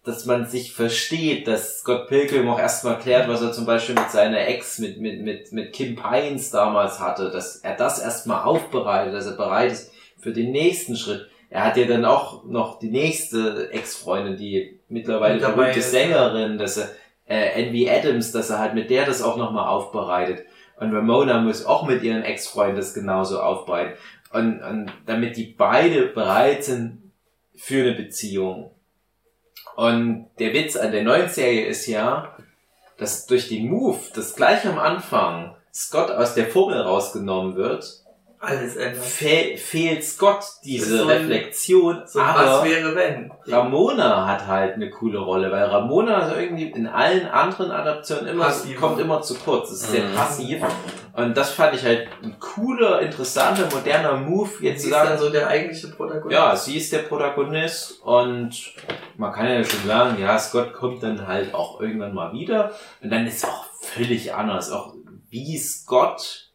[0.03, 4.11] dass man sich versteht, dass Scott Pilgrim auch erstmal klärt, was er zum Beispiel mit
[4.11, 9.13] seiner Ex, mit, mit, mit, mit Kim Pines damals hatte, dass er das erstmal aufbereitet,
[9.13, 11.29] dass er bereit ist für den nächsten Schritt.
[11.49, 16.57] Er hat ja dann auch noch die nächste Ex-Freundin, die mittlerweile Mit dabei berühmte Sängerin,
[16.57, 16.89] dass er,
[17.29, 20.45] äh, Envy Adams, dass er halt mit der das auch nochmal aufbereitet.
[20.77, 23.93] Und Ramona muss auch mit ihren Ex-Freunden das genauso aufbereiten.
[24.33, 27.11] Und, und damit die beide bereit sind
[27.55, 28.71] für eine Beziehung.
[29.75, 32.35] Und der Witz an der neuen Serie ist ja,
[32.97, 38.02] dass durch den Move, das gleich am Anfang Scott aus der Formel rausgenommen wird,
[38.43, 39.03] Alles ändert.
[39.03, 42.01] fe fehlt Scott diese so Reflexion.
[42.05, 43.31] So, was aber wäre wenn?
[43.47, 48.45] Ramona hat halt eine coole Rolle, weil Ramona ist irgendwie in allen anderen Adaptionen immer,
[48.45, 48.79] Passiv.
[48.79, 49.71] kommt immer zu kurz.
[49.71, 50.13] Es ist sehr Mhm.
[50.15, 50.61] passiv.
[51.15, 55.07] Und das fand ich halt ein cooler, interessanter, moderner Move, jetzt Sie zu ist dann
[55.09, 56.31] sagen, so der eigentliche Protagonist.
[56.31, 58.73] ja, sie ist der Protagonist und
[59.17, 63.11] man kann ja schon sagen, ja, Scott kommt dann halt auch irgendwann mal wieder und
[63.11, 64.71] dann ist auch völlig anders.
[64.71, 64.95] Auch
[65.29, 66.49] wie Scott,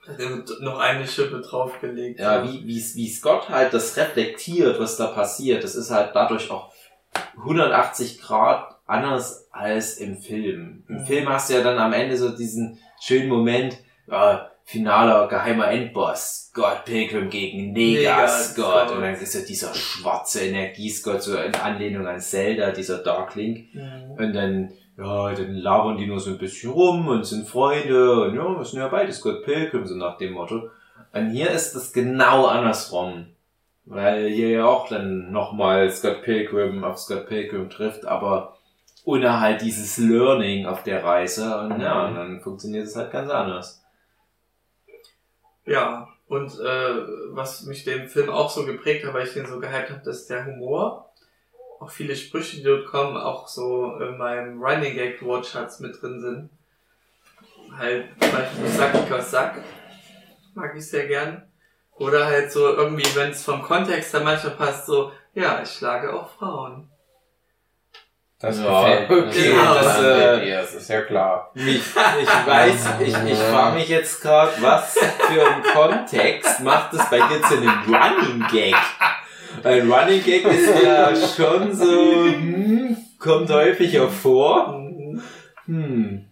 [0.61, 2.19] noch eine Schippe draufgelegt.
[2.21, 6.51] ja, wie, wie, wie Scott halt das reflektiert, was da passiert, das ist halt dadurch
[6.51, 6.73] auch
[7.37, 10.85] 180 Grad anders als im Film.
[10.89, 11.05] Im Mhm.
[11.07, 13.77] Film hast du ja dann am Ende so diesen schönen Moment,
[14.11, 17.73] ja, finaler geheimer Endboss, Scott Pilgrim gegen.
[18.29, 18.91] Scott.
[18.91, 23.69] Und dann ist ja dieser schwarze Energie-Scott, so in Anlehnung an Zelda, dieser Darkling.
[23.73, 24.11] Mhm.
[24.19, 28.35] Und dann, ja, dann labern die nur so ein bisschen rum und sind Freunde und
[28.35, 30.71] ja, wir sind ja beide Scott Pilgrim, so nach dem Motto.
[31.13, 33.27] Und hier ist es genau andersrum.
[33.85, 38.59] Weil hier ja auch dann nochmal Scott Pilgrim auf Scott Pilgrim trifft, aber
[39.05, 41.59] ohne halt dieses Learning auf der Reise.
[41.61, 43.83] Und ja, und dann funktioniert es halt ganz anders.
[45.65, 49.61] Ja, und äh, was mich den Film auch so geprägt hat, weil ich den so
[49.61, 51.08] gehypt habe, dass der Humor,
[51.81, 56.21] auch viele Sprüche, die dort kommen, auch so in meinem Running Gag Wortschatz mit drin
[56.21, 56.51] sind.
[57.77, 59.55] Halt, zum Beispiel Sack Sack,
[60.55, 61.43] mag ich sehr gern.
[61.93, 66.13] Oder halt so irgendwie, wenn es vom Kontext dann manchmal passt, so, ja, ich schlage
[66.13, 66.89] auch Frauen.
[68.41, 69.27] Das Ja, gefällt mir.
[69.29, 69.75] okay, Genau.
[69.75, 71.51] das, äh, das ist ja klar.
[71.57, 77.11] Ich, ich weiß, ich, ich frage mich jetzt gerade, was für ein Kontext macht es
[77.11, 78.77] bei dir zu einem Running Gag?
[79.65, 84.75] Ein Running Gag ist ja schon so, hm, kommt häufiger vor.
[85.67, 86.25] Hm.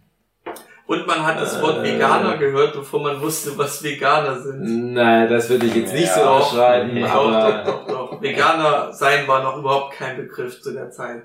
[0.87, 1.94] Und man hat das Wort Äh.
[1.94, 4.92] Veganer gehört, bevor man wusste, was Veganer sind.
[4.94, 6.20] Nein, das würde ich jetzt nicht so
[6.57, 7.00] Ja, nee.
[7.02, 7.64] Doch, aber.
[7.64, 8.22] doch, doch, doch.
[8.22, 11.22] Veganer sein war noch überhaupt kein Begriff zu der Zeit.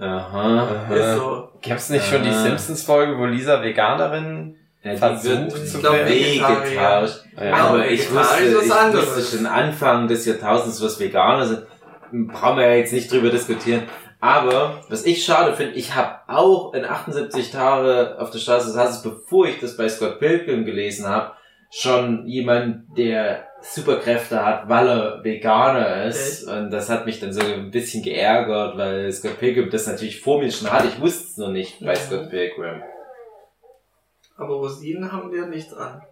[0.00, 0.88] Aha.
[0.92, 1.48] Ist so.
[1.62, 2.42] Gab's nicht schon die Ah.
[2.42, 6.08] Simpsons-Folge, wo Lisa Veganerin Ja, die wird zu glaub, werden.
[6.08, 6.70] Vegetarier.
[6.70, 7.24] getauscht.
[7.40, 7.54] Ja.
[7.54, 11.66] Aber ich Vegetarisch wusste, ich wusste schon Anfang des Jahrtausends, was Veganer sind.
[12.12, 13.84] Brauchen wir ja jetzt nicht drüber diskutieren.
[14.20, 18.76] Aber, was ich schade finde, ich habe auch in 78 Tage auf der Straße des
[18.76, 21.32] Hasses, bevor ich das bei Scott Pilgrim gelesen habe,
[21.70, 26.44] schon jemand, der Superkräfte hat, weil er Veganer ist.
[26.46, 30.40] Und das hat mich dann so ein bisschen geärgert, weil Scott Pilgrim das natürlich vor
[30.40, 30.88] mir schon hatte.
[30.88, 31.96] Ich wusste es noch nicht bei Mhm.
[31.96, 32.82] Scott Pilgrim.
[34.42, 36.02] Aber Rosinen haben wir nichts an.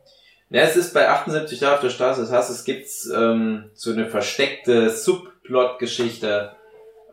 [0.51, 4.07] Ja, es ist bei 78 Jahre auf der Straße des Hasses gibt's ähm, so eine
[4.07, 6.53] versteckte Subplot-Geschichte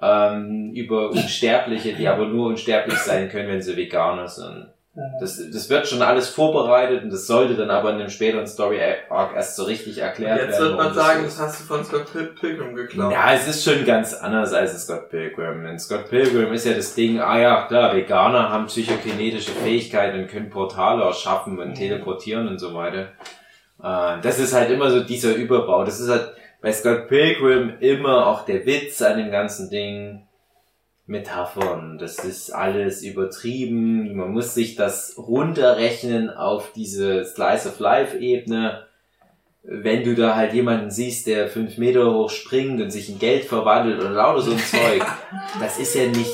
[0.02, 4.74] ähm, über Unsterbliche, die aber nur unsterblich sein können, wenn sie Veganer sind.
[5.20, 9.36] Das, das wird schon alles vorbereitet und das sollte dann aber in einem späteren Story-Arc
[9.36, 10.70] erst so richtig erklärt Jetzt werden.
[10.70, 13.12] wird man sagen, das hast du von Scott Pil Pilgrim geklaut.
[13.12, 15.66] Ja, es ist schon ganz anders als in Scott Pilgrim.
[15.68, 20.28] In Scott Pilgrim ist ja das Ding, ah ja, klar, Veganer haben psychokinetische Fähigkeiten und
[20.30, 21.76] können Portale erschaffen und Mhm.
[21.76, 23.10] teleportieren und so weiter.
[23.84, 25.84] Äh, Das ist halt immer so dieser Überbau.
[25.86, 26.32] Das ist halt
[26.62, 30.24] bei Scott Pilgrim immer auch der Witz an dem ganzen Ding.
[31.08, 34.16] Metaphern, das ist alles übertrieben.
[34.16, 38.88] Man muss sich das runterrechnen auf diese Slice of Life Ebene
[39.70, 43.44] wenn du da halt jemanden siehst, der fünf Meter hoch springt und sich in Geld
[43.44, 45.06] verwandelt und lauter so ein Zeug,
[45.60, 46.34] das ist ja nicht,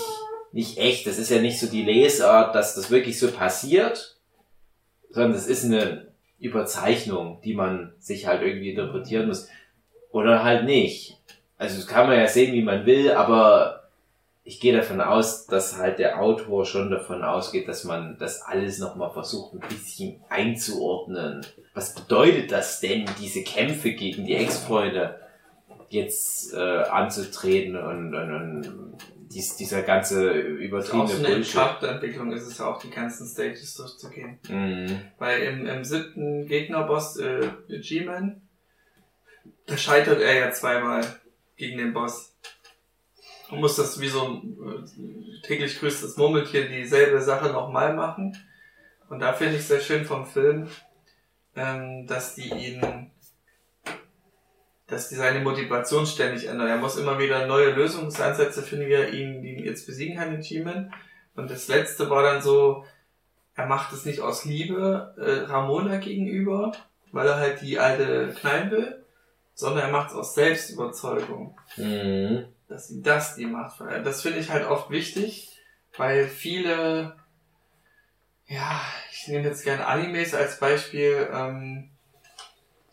[0.51, 1.07] nicht echt.
[1.07, 4.17] Das ist ja nicht so die Lesart, dass das wirklich so passiert,
[5.09, 6.09] sondern das ist eine
[6.39, 9.47] Überzeichnung, die man sich halt irgendwie interpretieren muss.
[10.11, 11.17] Oder halt nicht.
[11.57, 13.82] Also das kann man ja sehen, wie man will, aber
[14.45, 18.77] ich gehe davon aus, dass halt der Autor schon davon ausgeht, dass man das alles
[18.79, 21.45] nochmal versucht, ein bisschen einzuordnen.
[21.73, 25.19] Was bedeutet das denn, diese Kämpfe gegen die Ex-Freunde
[25.87, 28.97] jetzt äh, anzutreten und, und, und
[29.33, 31.53] dies, dieser ganze Das ist auch übertriebene so eine Bullshit?
[31.53, 34.39] Charakterentwicklung ist es ja auch, die ganzen Stages durchzugehen.
[34.49, 35.01] Mhm.
[35.19, 38.41] Weil im, im siebten Gegnerboss, äh, G-Man,
[39.67, 41.01] da scheitert er ja zweimal
[41.55, 42.35] gegen den Boss.
[43.53, 48.35] Und muss das wie so ein äh, täglich grüßtes Murmeltier dieselbe Sache nochmal machen.
[49.09, 50.67] Und da finde ich sehr schön vom Film,
[51.55, 53.11] ähm, dass die ihn,
[54.87, 56.67] dass die seine Motivation ständig ändern.
[56.67, 60.41] Er muss immer wieder neue Lösungsansätze finden, wie er ihn, ihn jetzt besiegen kann, den
[60.41, 60.91] G-Man.
[61.35, 62.85] Und das letzte war dann so,
[63.55, 66.71] er macht es nicht aus Liebe äh, Ramona gegenüber,
[67.11, 69.05] weil er halt die alte knallen will,
[69.53, 72.45] sondern er macht es aus Selbstüberzeugung, Mhm.
[72.73, 74.05] Dass ihm das die Macht verleiht.
[74.05, 75.55] Das finde ich halt oft wichtig,
[75.95, 77.15] weil viele,
[78.47, 78.81] ja,
[79.11, 81.91] ich nehme jetzt gerne Animes als Beispiel, ähm,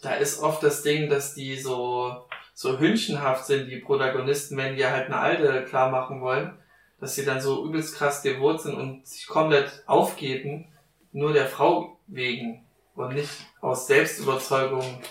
[0.03, 4.85] da ist oft das Ding, dass die so, so hündchenhaft sind, die Protagonisten, wenn die
[4.85, 6.59] halt eine alte klar machen wollen,
[7.01, 10.69] dass sie dann so übelst krass devot sind und sich komplett aufgeben,
[11.13, 13.31] nur der Frau wegen und nicht
[13.63, 15.03] aus Selbstüberzeugung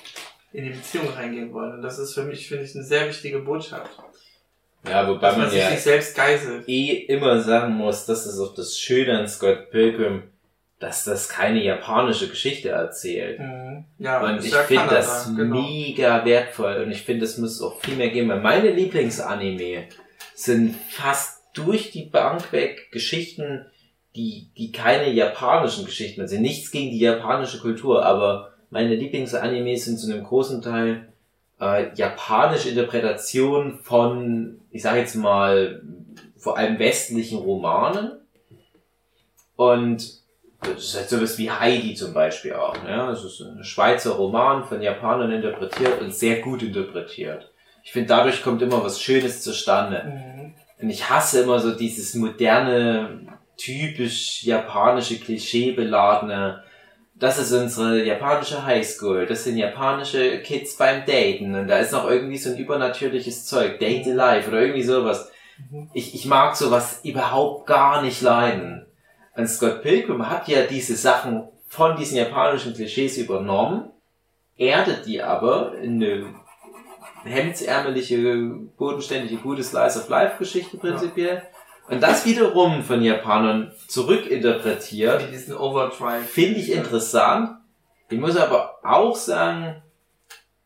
[0.52, 1.74] in die Beziehung reingehen wollen.
[1.74, 4.00] Und das ist für mich, finde ich, eine sehr wichtige Botschaft.
[4.88, 6.68] Ja, wobei Dass man man sich ja nicht selbst geißelt.
[6.70, 10.24] eh immer sagen muss, das ist auch das Schöne an Scott Pilgrim,
[10.80, 13.40] dass das keine japanische Geschichte erzählt.
[13.40, 13.84] Mhm.
[13.98, 15.62] Ja, Und ich ja finde das genau.
[15.62, 19.86] mega wertvoll und ich finde, es muss auch viel mehr geben, weil meine Lieblingsanime
[20.34, 23.66] sind fast durch die Bank weg Geschichten,
[24.16, 26.42] die, die keine japanischen Geschichten sind.
[26.42, 31.12] Nichts gegen die japanische Kultur, aber meine Lieblingsanime sind zu einem großen Teil
[31.60, 35.82] äh, japanische Interpretationen von, ich sage jetzt mal,
[36.38, 38.20] vor allem westlichen Romanen.
[39.56, 40.20] Und
[40.62, 42.82] das ist halt sowas wie Heidi zum Beispiel auch.
[42.84, 43.08] Ne?
[43.10, 47.52] Das ist ein Schweizer Roman von Japanern interpretiert und sehr gut interpretiert.
[47.84, 50.04] Ich finde, dadurch kommt immer was Schönes zustande.
[50.04, 50.54] Mhm.
[50.82, 56.64] Und ich hasse immer so dieses moderne, typisch japanische, klischeebeladene.
[57.20, 59.26] Das ist unsere japanische Highschool.
[59.26, 61.54] Das sind japanische Kids beim Daten.
[61.54, 63.78] Und da ist noch irgendwie so ein übernatürliches Zeug.
[63.80, 65.30] Date Alive oder irgendwie sowas.
[65.70, 65.90] Mhm.
[65.94, 68.86] Ich, ich mag sowas überhaupt gar nicht leiden.
[69.36, 73.92] Und Scott Pilgrim hat ja diese Sachen von diesen japanischen Klischees übernommen,
[74.58, 76.34] erdet die aber in eine
[77.24, 78.18] hemdsärmeliche,
[78.78, 81.44] bodenständige, gute Slice of Life Geschichte prinzipiell.
[81.90, 85.24] Und das wiederum von Japanern zurückinterpretiert,
[86.28, 87.58] finde ich interessant.
[88.12, 89.82] Ich muss aber auch sagen,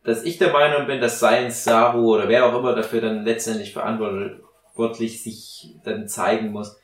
[0.02, 3.72] dass ich der Meinung bin, dass Science Saru oder wer auch immer dafür dann letztendlich
[3.72, 6.78] verantwortlich sich dann zeigen muss.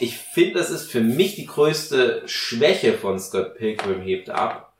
[0.00, 4.72] Ich finde, das ist für mich die größte Schwäche von Scott Pilgrim hebt ab.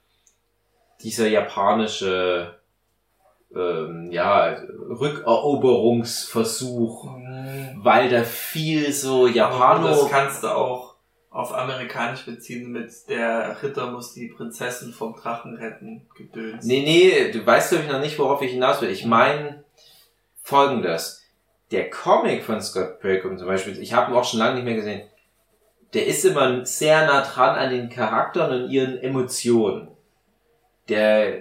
[1.03, 2.55] Dieser japanische,
[3.55, 4.57] ähm, ja,
[4.89, 7.32] Rückeroberungsversuch, Mhm.
[7.77, 10.93] Weil da viel so Japano Das kannst du auch
[11.31, 16.65] auf amerikanisch beziehen mit der Ritter muss die Prinzessin vom Drachen retten, gedöns.
[16.65, 18.91] Nee, nee, du weißt glaube ich noch nicht, worauf ich hinaus will.
[18.91, 19.65] Ich meine
[20.43, 21.23] folgendes.
[21.71, 24.75] Der Comic von Scott Pilgrim zum Beispiel, ich habe ihn auch schon lange nicht mehr
[24.75, 25.09] gesehen,
[25.95, 29.89] der ist immer sehr nah dran an den Charakteren und ihren Emotionen.
[30.89, 31.41] Der,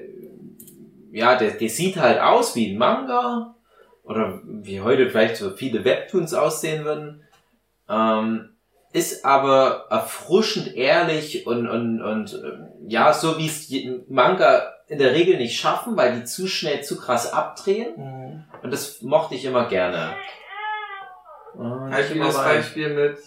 [1.12, 3.56] ja, der, der sieht halt aus wie ein Manga
[4.04, 7.24] oder wie heute vielleicht so viele Webtoons aussehen würden.
[7.90, 8.50] Ähm,
[8.94, 15.00] ist aber erfrischend ehrlich und, und, und ähm, ja, so wie es die Manga in
[15.00, 17.94] der Regel nicht schaffen, weil die zu schnell zu krass abdrehen.
[17.96, 18.44] Mhm.
[18.62, 20.14] Und das mochte ich immer gerne.
[21.58, 23.18] Oh, Halt wie das Beispiel mit,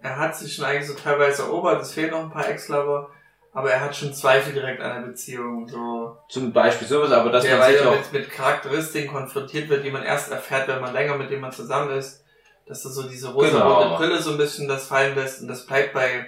[0.00, 3.10] er hat sich schon eigentlich so teilweise erobert, es fehlen noch ein paar Ex-Lover,
[3.52, 6.16] aber er hat schon Zweifel direkt an der Beziehung, so.
[6.28, 7.92] Zum Beispiel sowas, aber man sich weil er auch...
[7.92, 11.52] mit, mit Charakteristiken konfrontiert wird, die man erst erfährt, wenn man länger mit dem man
[11.52, 12.24] zusammen ist,
[12.66, 13.96] dass er so diese Genau.
[13.96, 16.26] Brille so ein bisschen das fallen lässt und das bleibt bei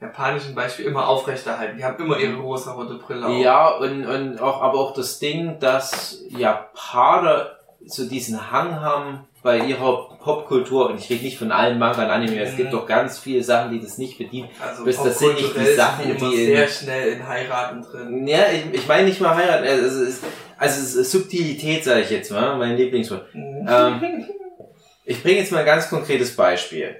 [0.00, 1.76] japanischen Beispiel immer aufrechterhalten.
[1.76, 3.38] Die haben immer ihre rosa-rote Brille auf.
[3.38, 9.58] Ja, und, und auch, aber auch das Ding, dass Japaner so diesen Hang haben bei
[9.58, 12.56] ihrer Popkultur, und ich rede nicht von allen Manga und Anime, es Mhm.
[12.58, 14.48] gibt doch ganz viele Sachen, die das nicht bedienen.
[14.64, 18.26] Also Das- das sind nicht die Sachen, die in- sehr schnell in Heiraten drin.
[18.28, 20.24] Ja, ich, ich meine nicht mal heiraten, also es ist,
[20.58, 23.34] also es ist Subtilität, sage ich jetzt mal, mein Lieblingswort.
[23.34, 23.66] Mhm.
[23.68, 24.00] Ähm,
[25.04, 26.96] ich bringe jetzt mal ein ganz konkretes Beispiel.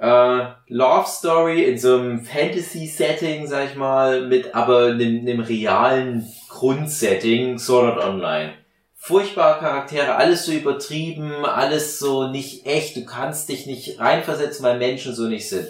[0.00, 6.26] Äh, Love Story in so einem Fantasy-Setting, sag ich mal, mit aber einem, einem realen
[6.48, 8.52] Grundsetting, Sword Art Online.
[9.00, 14.76] Furchtbare Charaktere, alles so übertrieben, alles so nicht echt, du kannst dich nicht reinversetzen, weil
[14.76, 15.68] Menschen so nicht sind.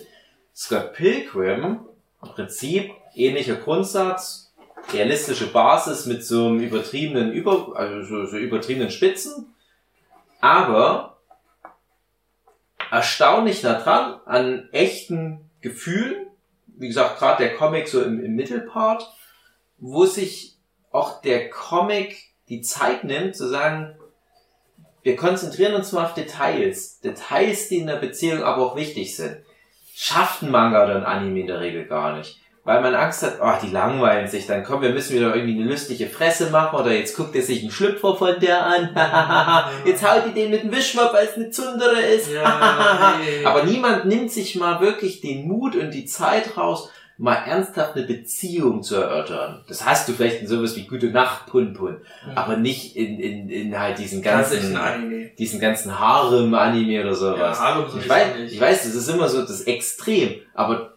[0.56, 1.80] Scott Pilgrim,
[2.22, 4.50] im Prinzip ähnlicher Grundsatz,
[4.92, 9.54] realistische Basis mit so einem übertriebenen Über, also so, so übertriebenen Spitzen,
[10.40, 11.18] aber
[12.90, 16.26] erstaunlich nah dran an echten Gefühlen.
[16.66, 19.12] Wie gesagt, gerade der Comic so im, im Mittelpart,
[19.76, 20.56] wo sich
[20.90, 23.94] auch der Comic die Zeit nimmt, zu sagen,
[25.02, 27.00] wir konzentrieren uns mal auf Details.
[27.00, 29.38] Details, die in der Beziehung aber auch wichtig sind.
[29.94, 32.38] Schafft ein Manga oder ein Anime in der Regel gar nicht.
[32.64, 35.70] Weil man Angst hat, oh, die langweilen sich, dann kommen wir müssen wieder irgendwie eine
[35.70, 38.90] lustige Fresse machen oder jetzt guckt er sich einen Schlüpfer von der an.
[39.86, 42.28] jetzt haut die den mit dem Wischmopp, weil es eine Zundere ist.
[43.44, 48.06] Aber niemand nimmt sich mal wirklich den Mut und die Zeit raus, mal ernsthaft eine
[48.06, 49.64] Beziehung zu erörtern.
[49.66, 52.00] Das hast du vielleicht in sowas wie Gute Nacht, Pun Pun,
[52.36, 55.30] aber nicht in, in, in halt diesen ganzen, Anime.
[55.36, 57.58] diesen ganzen Harem-Anime oder sowas.
[57.58, 58.52] Ja, Harem ich, weiß, nicht.
[58.54, 60.94] ich weiß, das ist immer so das Extrem, aber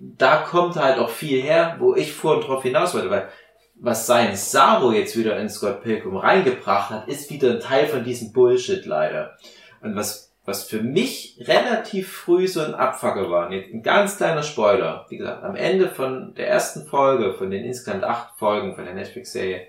[0.00, 3.28] da kommt halt auch viel her, wo ich vorhin drauf hinaus wollte, weil
[3.76, 8.04] was sein Saro jetzt wieder in Scott Pilgrim reingebracht hat, ist wieder ein Teil von
[8.04, 9.38] diesem Bullshit leider.
[9.80, 15.06] Und was, was für mich relativ früh so ein Abfucker war, ein ganz kleiner Spoiler,
[15.08, 18.94] wie gesagt, am Ende von der ersten Folge, von den insgesamt acht Folgen von der
[18.94, 19.66] Netflix-Serie,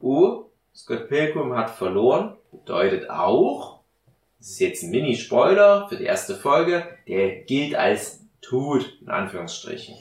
[0.00, 3.80] oh, Scott Pilgrim hat verloren, bedeutet auch,
[4.38, 9.96] das ist jetzt ein Mini-Spoiler für die erste Folge, der gilt als tot, in Anführungsstrichen.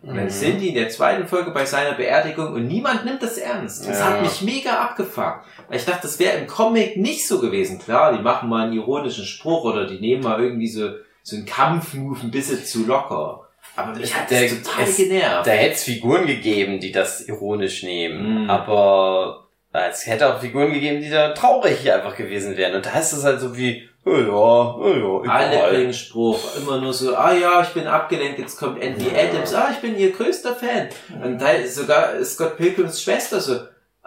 [0.00, 3.36] Und dann sind die in der zweiten Folge bei seiner Beerdigung und niemand nimmt das
[3.36, 3.88] ernst.
[3.88, 4.04] Das Ja.
[4.10, 5.44] hat mich mega abgefuckt.
[5.68, 7.78] Weil ich dachte, das wäre im Comic nicht so gewesen.
[7.80, 10.90] Klar, die machen mal einen ironischen Spruch oder die nehmen mal irgendwie so,
[11.24, 13.48] so einen Kampfmove ein bisschen zu locker.
[13.76, 15.46] Aber mich hat das Der- total es- genervt.
[15.46, 18.44] Da hätte es Figuren gegeben, die das ironisch nehmen.
[18.44, 18.50] Mhm.
[18.50, 22.74] Aber es hätte auch Figuren gegeben, die da traurig einfach gewesen wären.
[22.76, 26.56] Und da ist es halt so wie, oh ja, oh ja, Alle Spruch.
[26.56, 29.28] Immer nur so, ah ja, ich bin abgelenkt, jetzt kommt Anthony Ja.
[29.28, 30.88] Adams, ah, ich bin ihr größter Fan.
[31.22, 33.58] Und da ist sogar Scott Pilgrims Schwester so,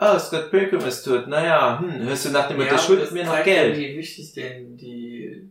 [0.01, 3.11] ah, Scott Pilgrim ist tot, naja, hm, hörst du nach dem Motto, der aber schuldet
[3.11, 3.77] mir noch Geld.
[3.77, 5.49] ja, Wie wichtig denn die,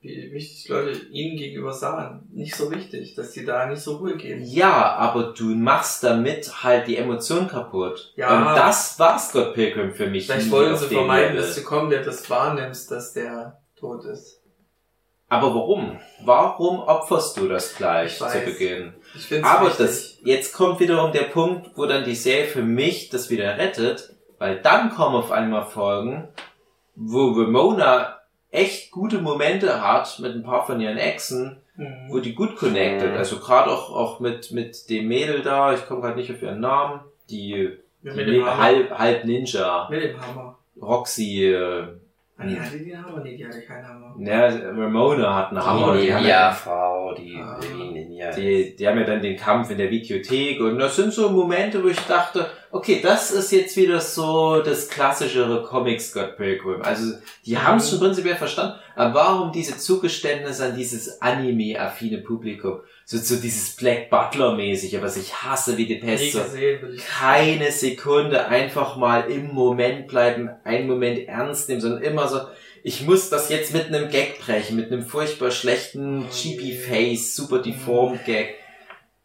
[0.00, 2.28] wie wichtig Leute ihnen gegenüber sahen.
[2.32, 4.42] Nicht so wichtig, dass die da nicht so Ruhe geben.
[4.44, 8.12] Ja, aber du machst damit halt die Emotion kaputt.
[8.16, 8.38] Ja.
[8.38, 10.26] Und das war Scott Pilgrim für mich.
[10.26, 14.42] Vielleicht wollen sie vermeiden, dass du kommen, der das wahrnimmst, dass der tot ist.
[15.28, 15.98] Aber warum?
[16.24, 18.40] Warum opferst du das gleich Ich zu.
[18.44, 18.94] Beginn?
[19.14, 23.08] Ich finde Aber das, jetzt kommt wiederum der Punkt, wo dann die Serie für mich
[23.08, 26.28] das wieder rettet, weil dann kommen auf einmal Folgen,
[26.94, 28.20] wo Ramona
[28.52, 31.60] echt gute Momente hat mit ein paar von ihren Exen,
[32.08, 33.16] wo die gut connected, Mhm.
[33.18, 36.60] also gerade auch, auch mit, mit dem Mädel da, ich komme gerade nicht auf ihren
[36.60, 38.62] Namen, die, die mit, dem Ne- Hammer.
[38.62, 40.58] halb, halb Ninja, mit dem Hammer.
[40.80, 41.88] Roxy, äh,
[42.38, 43.22] Ah, die hatte den Hammer?
[43.24, 44.14] Nee, die hatte keinen Hammer.
[44.18, 47.58] ja, Ramona hat einen Hammer, Die die haben Ninja ja, Frau, die, Ah.
[47.62, 48.30] die Ninja.
[48.30, 51.82] die, die haben ja dann den Kampf in der Videothek und das sind so Momente,
[51.82, 56.82] wo ich dachte, okay, das ist jetzt wieder so das klassischere Comic Scott Pilgrim.
[56.82, 57.14] Also,
[57.46, 62.80] die haben es schon prinzipiell verstanden, aber warum diese Zugeständnisse an dieses Anime-affine Publikum?
[63.08, 66.32] So, so dieses Black Butler-mäßige, was ich hasse wie die Pest.
[66.32, 66.40] So,
[67.18, 72.40] keine Sekunde einfach mal im Moment bleiben, einen Moment ernst nehmen, sondern immer so,
[72.82, 77.62] ich muss das jetzt mit einem Gag brechen, mit einem furchtbar schlechten cheapy Face, super
[77.62, 78.56] deformed Gag.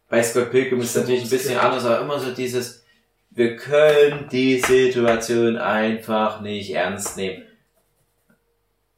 [0.10, 2.84] Bei Scott Pilgrim ist es natürlich ein bisschen anders, aber immer so dieses,
[3.32, 7.46] wir können die Situation einfach nicht ernst nehmen.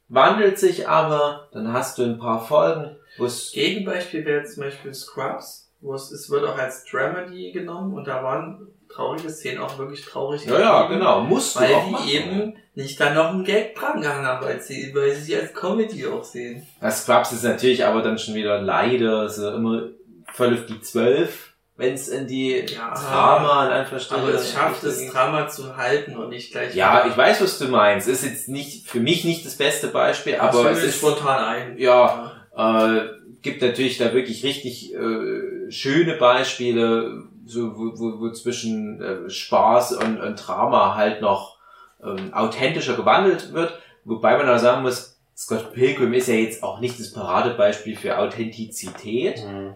[0.08, 4.92] Wandelt sich aber, dann hast du ein paar Folgen, wo es Gegenbeispiel wäre zum Beispiel
[4.94, 9.76] Scrubs, wo es, es wird auch als Dramedy genommen und da waren traurige Szenen auch
[9.78, 10.44] wirklich traurig.
[10.46, 12.08] ja, ja, genau, musst du Weil auch die machen.
[12.08, 15.52] eben nicht da noch einen Gag dran gehangen haben, weil sie, weil sie sich als
[15.54, 16.66] Comedy auch sehen.
[16.80, 19.88] Das Scrubs ist natürlich aber dann schon wieder leider so immer
[20.32, 24.22] voll auf die Zwölf, wenn es in die Ja, Drama in Anführungsstrichen.
[24.24, 25.10] Aber es schafft es.
[25.10, 26.74] Drama zu halten und nicht gleich.
[26.74, 28.06] Ja, ich weiß, was du meinst.
[28.06, 31.78] Ist jetzt nicht für mich nicht das beste Beispiel, aber es ist spontan ein.
[31.78, 33.00] ja äh,
[33.42, 39.92] gibt natürlich da wirklich richtig äh, schöne Beispiele, so wo, wo, wo zwischen äh, Spaß
[39.96, 41.58] und, und Drama halt noch
[42.02, 43.78] ähm, authentischer gewandelt wird.
[44.04, 48.18] Wobei man auch sagen muss, Scott Pilgrim ist ja jetzt auch nicht das Paradebeispiel für
[48.18, 49.44] Authentizität.
[49.44, 49.74] Mhm.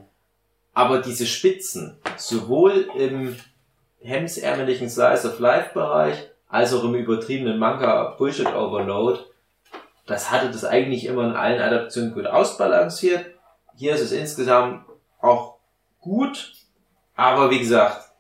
[0.73, 3.37] Aber diese Spitzen, sowohl im
[4.01, 6.17] hemsärmeligen Slice of Life Bereich,
[6.49, 9.21] als auch im übertriebenen Manga Bullshit Overload,
[10.09, 13.27] das hatte das eigentlich immer in allen Adaptionen gut ausbalanciert.
[13.77, 14.85] Hier ist es insgesamt
[15.21, 15.57] auch
[16.01, 16.53] gut,
[17.15, 18.11] aber wie gesagt,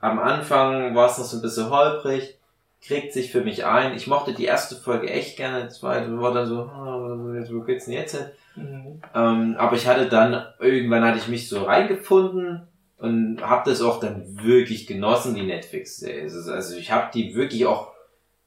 [0.00, 2.38] am Anfang war es noch so ein bisschen holprig,
[2.82, 3.94] kriegt sich für mich ein.
[3.94, 7.84] Ich mochte die erste Folge echt gerne, die zweite war dann so, ah, wo geht's
[7.84, 8.26] denn jetzt hin?
[8.56, 9.02] Mhm.
[9.14, 12.66] Ähm, aber ich hatte dann, irgendwann hatte ich mich so reingefunden
[12.98, 16.30] und habe das auch dann wirklich genossen, die Netflix-Serie.
[16.52, 17.92] Also ich habe die wirklich auch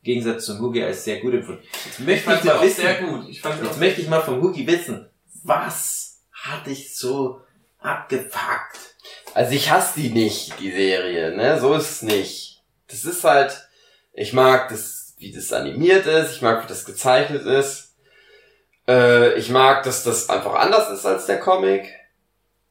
[0.03, 1.63] Gegensatz zum Hugi als sehr gut empfunden.
[1.85, 3.29] Jetzt Ich möchte ich sie mal auch wissen, sehr gut.
[3.29, 5.09] Ich fand jetzt auch möchte ich mal vom Hugi wissen,
[5.43, 7.41] was hat dich so
[7.79, 8.79] abgefuckt?
[9.33, 11.59] Also ich hasse die nicht, die Serie, ne?
[11.59, 12.63] So ist es nicht.
[12.87, 13.67] Das ist halt,
[14.13, 17.95] ich mag das, wie das animiert ist, ich mag, wie das gezeichnet ist.
[18.87, 21.87] Äh, ich mag, dass das einfach anders ist als der Comic.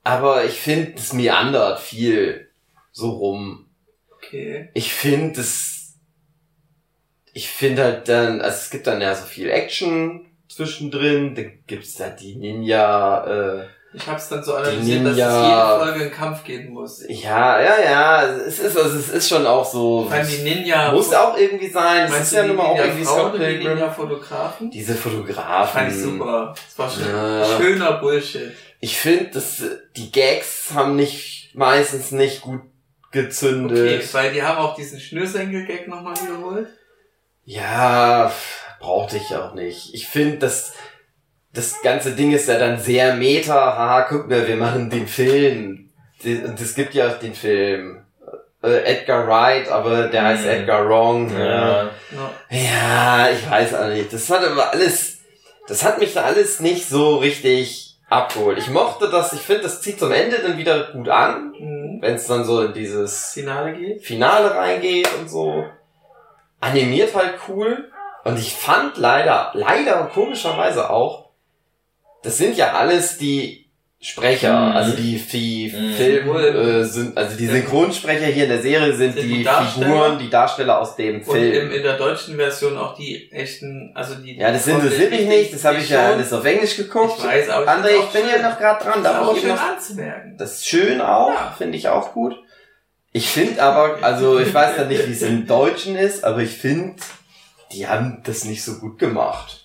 [0.03, 2.51] Aber ich finde, das meandert viel
[2.93, 3.71] so rum.
[4.17, 4.71] okay.
[4.75, 5.80] Ich finde, das,
[7.33, 11.95] ich finde halt dann, also es gibt dann ja so viel Action zwischendrin, da gibt's
[11.95, 13.25] da die Ninja,
[13.61, 17.05] äh, Ich hab's dann so analysiert, dass es Ninja- jede Folge einen Kampf geben muss.
[17.09, 20.93] Ja, ja, ja, es ist, also es ist schon auch so, meine, die Ninja.
[20.93, 23.69] muss auch irgendwie sein, es ist ja nun mal auch irgendwie Scott oder die Pilgrim.
[23.79, 24.71] Ninja-Fotografen?
[24.71, 25.81] Diese Fotografen.
[25.81, 26.55] Fand ich super.
[26.55, 27.45] Das war schon Ja.
[27.57, 28.53] schöner Bullshit.
[28.81, 29.63] Ich finde, dass
[29.97, 32.61] die Gags haben nicht, meistens nicht gut
[33.13, 34.01] gezündet.
[34.03, 36.69] Okay, weil die haben auch diesen Schnürsenkel-Gag nochmal wiederholt.
[37.55, 38.31] Ja,
[38.79, 39.93] brauchte ich auch nicht.
[39.93, 40.73] Ich finde, das,
[41.53, 43.55] das ganze Ding ist ja dann sehr meta.
[43.55, 45.91] Haha, guck mal, wir machen den Film.
[46.25, 48.05] Und es gibt ja den Film.
[48.63, 50.51] Äh, Edgar Wright, aber der heißt Mhm.
[50.51, 51.33] Edgar Wrong.
[51.37, 51.91] Ja.
[52.13, 52.31] Ja.
[52.51, 54.13] ja, ich weiß auch nicht.
[54.13, 55.19] Das hat aber alles,
[55.67, 58.59] das hat mich da alles nicht so richtig abgeholt.
[58.59, 61.99] Ich mochte das, ich finde, das zieht zum Ende dann wieder gut an, Mhm.
[62.03, 64.05] wenn es dann so in dieses Finale geht.
[64.05, 65.65] Finale reingeht und so.
[66.61, 67.91] Animiert halt cool.
[68.25, 71.31] Und ich fand leider, leider und komischerweise auch,
[72.23, 73.67] das sind ja alles die
[74.03, 74.77] Sprecher, Mhm.
[74.77, 75.93] also die, die Mhm.
[75.93, 79.45] Film, äh, sind, also die Synchronsprecher hier in der Serie sind, Sind die, die?
[79.75, 81.53] Figuren, die Darsteller aus dem Und Film.
[81.53, 84.39] im, in der deutschen Version auch die echten, also die.
[84.39, 87.15] ja, das die interessiert mich nicht, das habe ich ja alles auf Englisch geguckt.
[87.19, 89.41] Ich weiß, aber ich André, ich bin ja noch gerade dran, Das da auch ich
[89.43, 90.37] schön noch anzumerken.
[90.39, 91.55] Das ist schön auch, Ja.
[91.59, 92.37] finde ich auch gut.
[93.13, 96.57] Ich finde aber, also ich weiß ja nicht, wie es im Deutschen ist, aber ich
[96.57, 96.97] finde,
[97.73, 99.57] die haben das nicht so gut gemacht.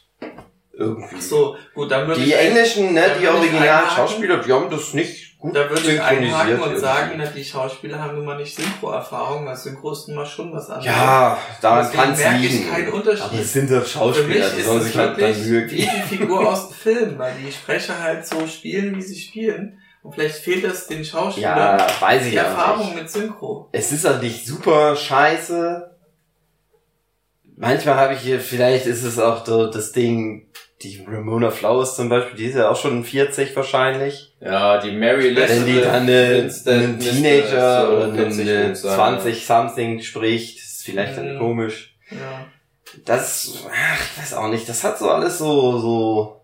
[0.73, 1.15] Irgendwie.
[1.15, 2.35] Ach so, gut, dann würde die ich.
[2.37, 6.59] Englischen, ne, da die Original-Schauspieler, die haben das nicht gut Da würde ich einhaken und
[6.61, 6.79] irgendwie.
[6.81, 10.51] sagen, na, die Schauspieler haben nun mal nicht Synchro-Erfahrung, weil Synchro ist nun mal schon
[10.51, 10.85] was anderes.
[10.87, 12.69] Ja, daran Deswegen kann es merke liegen.
[12.69, 13.23] keinen Unterschied.
[13.23, 15.45] Aber es sind doch Für Schauspieler, mich die ist sollen es sich halt dann wirklich
[15.47, 15.91] Mühe wie geben.
[16.09, 19.79] die Figur aus dem Film, weil die Sprecher halt so spielen, wie sie spielen.
[20.06, 22.95] Und vielleicht fehlt das den Schauspielern Ja, weiß die ich auch Erfahrung nicht.
[22.95, 23.70] mit Synchro.
[23.72, 25.89] Es ist auch nicht super scheiße.
[27.58, 30.47] Manchmal habe ich hier, vielleicht ist es auch so das Ding,
[30.84, 34.36] die Ramona Flowers zum Beispiel, die ist ja auch schon 40 wahrscheinlich.
[34.41, 39.20] Ja, die Mary Wenn die dann eine, einen Teenager so oder 40 eine gut sein.
[39.20, 41.39] 20-something spricht, ist vielleicht dann Mhm.
[41.39, 41.95] komisch.
[42.12, 42.45] Ja.
[43.06, 46.41] Das, ach, ich weiß auch nicht, das hat so alles so, so,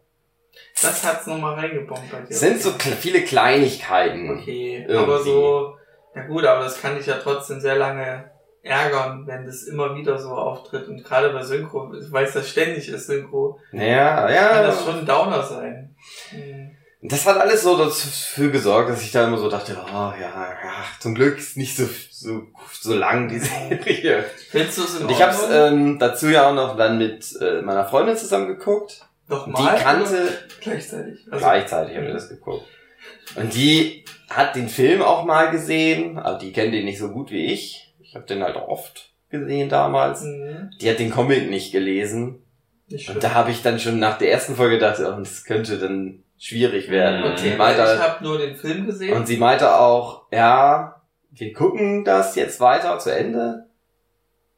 [0.81, 2.31] Das hat's nochmal reingebombt bei dir.
[2.31, 4.29] es sind so viele Kleinigkeiten.
[4.39, 4.95] Okay, Irgendwie.
[4.97, 5.75] aber so,
[6.15, 8.29] ja gut, aber das kann ich ja trotzdem sehr lange
[8.63, 10.87] ärgern, wenn das immer wieder so auftritt.
[10.87, 14.63] Und gerade bei Synchro, ich weiß, das ständig ist Synchro, Ja, kann ja.
[14.63, 15.95] das schon ein Downer sein.
[16.31, 16.71] Mhm.
[17.03, 20.53] Das hat alles so dafür gesorgt, dass ich da immer so dachte, oh ja, ja
[20.99, 22.43] zum Glück ist nicht so, so,
[22.79, 24.23] so lang die Serie.
[24.51, 25.57] Findest du es in Und ich hab's Ordnung?
[25.79, 29.01] ähm, dazu ja auch noch dann mit äh, meiner Freundin zusammen geguckt.
[29.31, 29.75] Nochmal?
[29.77, 30.29] Die kannte,
[30.61, 31.25] Gleichzeitig.
[31.31, 32.65] Also, gleichzeitig haben wir das geguckt.
[33.35, 37.31] Und die hat den Film auch mal gesehen, aber die kennt den nicht so gut
[37.31, 37.93] wie ich.
[38.01, 40.21] Ich habe den halt auch oft gesehen damals.
[40.21, 40.71] Mhm.
[40.79, 42.43] Die hat den Comic nicht gelesen.
[42.89, 43.09] Nicht.
[43.09, 46.23] Und da habe ich dann schon nach der ersten Folge gedacht, oh, das könnte dann
[46.37, 47.23] schwierig werden.
[47.23, 49.15] Und, Okay, sie weil ich meinte, habe nur den Film gesehen.
[49.15, 51.01] und sie meinte auch, ja,
[51.31, 53.67] wir gucken das jetzt weiter zu Ende.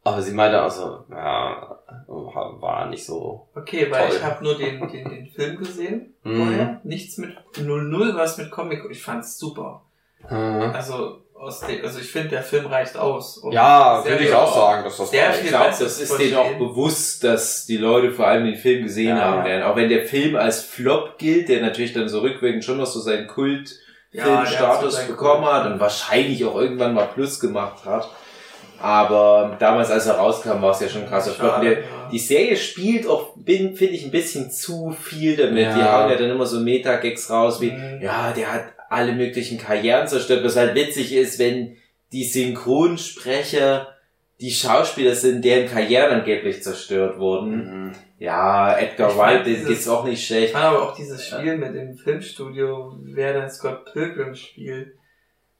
[0.03, 3.47] Aber sie meinte auch so, ja, war nicht so.
[3.55, 4.17] Okay, weil Toll.
[4.17, 6.37] ich habe nur den, den, den Film gesehen Mhm.
[6.37, 6.81] vorher.
[6.83, 8.81] Nichts mit 00 was mit Comic.
[8.89, 9.81] Ich fand's super.
[10.29, 10.71] Mhm.
[10.73, 13.37] Also aus dem, also ich finde der Film reicht aus.
[13.39, 15.35] Um Ja, würde ich auch sagen, dass das sehr reicht.
[15.39, 18.83] viel Ich glaube, das ist denen auch bewusst, dass die Leute vor allem den Film
[18.83, 19.23] gesehen Ja.
[19.25, 19.63] haben werden.
[19.63, 23.01] Auch wenn der Film als Flop gilt, der natürlich dann so rückwirkend schon noch so
[23.01, 23.75] seinen Kult
[24.11, 25.53] Ja, so Filmstatus seinen bekommen Kult.
[25.53, 28.09] hat und wahrscheinlich auch irgendwann mal Plus gemacht hat.
[28.84, 32.09] Aber damals, als er rauskam, war es ja schon Schade, Der, ja.
[32.11, 35.57] die Serie spielt auch, bin- finde ich, ein bisschen zu viel damit.
[35.75, 36.01] Die Ja.
[36.01, 38.01] hauen ja dann immer so Meta-Gags raus wie, Mhm.
[38.01, 41.77] ja, der hat alle möglichen Karrieren zerstört, was halt witzig ist, wenn
[42.11, 43.88] die Synchronsprecher
[44.41, 47.86] die Schauspieler sind, deren Karrieren angeblich zerstört wurden.
[47.86, 47.91] Mhm.
[48.19, 50.51] Ja, Edgar Ich Wright, den geht's auch nicht Ich schlecht.
[50.53, 54.93] fand aber auch dieses Spiel mit dem Filmstudio, wer dann Scott Pilgrim spielt,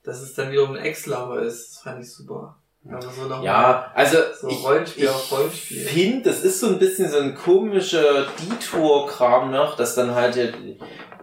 [0.02, 2.56] dass es dann wiederum ein Ex-Lover ist, das fand ich super.
[2.90, 5.80] Also so Ja, also so ich, Rollenspiel ich Rollenspiel.
[5.86, 10.36] finde, das ist so ein bisschen so ein komischer Detour-Kram noch, dass dann halt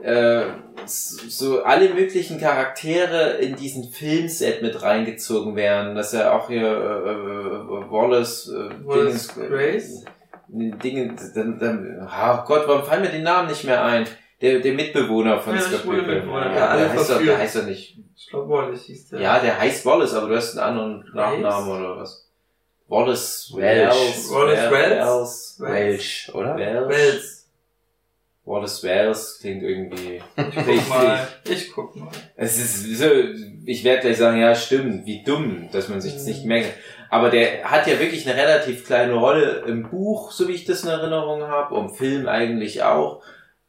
[0.01, 0.43] äh,
[0.86, 7.12] so alle möglichen Charaktere in diesen Filmset mit reingezogen werden, dass er auch hier äh,
[7.12, 10.05] äh, Wallace, äh, Wallace Dingens- Grace?
[10.53, 14.05] Dinge, dann, dann, oh Gott, warum fallen mir die Namen nicht mehr ein?
[14.42, 16.08] Der, der Mitbewohner von Ja, Scott Pilgrim.
[16.08, 17.98] Mitbewohner, Ja, der alle der, heißt doch, der heißt doch nicht.
[18.18, 19.20] Ich glaube Wallace hieß der.
[19.22, 22.28] Ja, der heißt Wallace, aber du hast einen anderen Nachnamen oder was?
[22.88, 24.30] Wallace Welsh.
[24.32, 25.56] Wallace Wells.
[25.60, 26.56] Welch, oder?
[26.58, 26.89] Welsh.
[26.89, 27.38] Wels.
[28.44, 30.22] Wallace Wells klingt irgendwie.
[30.36, 31.28] Ich guck mal.
[31.46, 32.10] Ich guck mal.
[32.36, 33.06] Es ist so,
[33.66, 36.48] ich werde gleich sagen, ja, stimmt, wie dumm, dass man sich das nicht Mhm.
[36.48, 36.74] merkt.
[37.12, 40.84] Aber der hat ja wirklich eine relativ kleine Rolle im Buch, so wie ich das
[40.84, 43.22] in Erinnerung habe, und im Film eigentlich auch.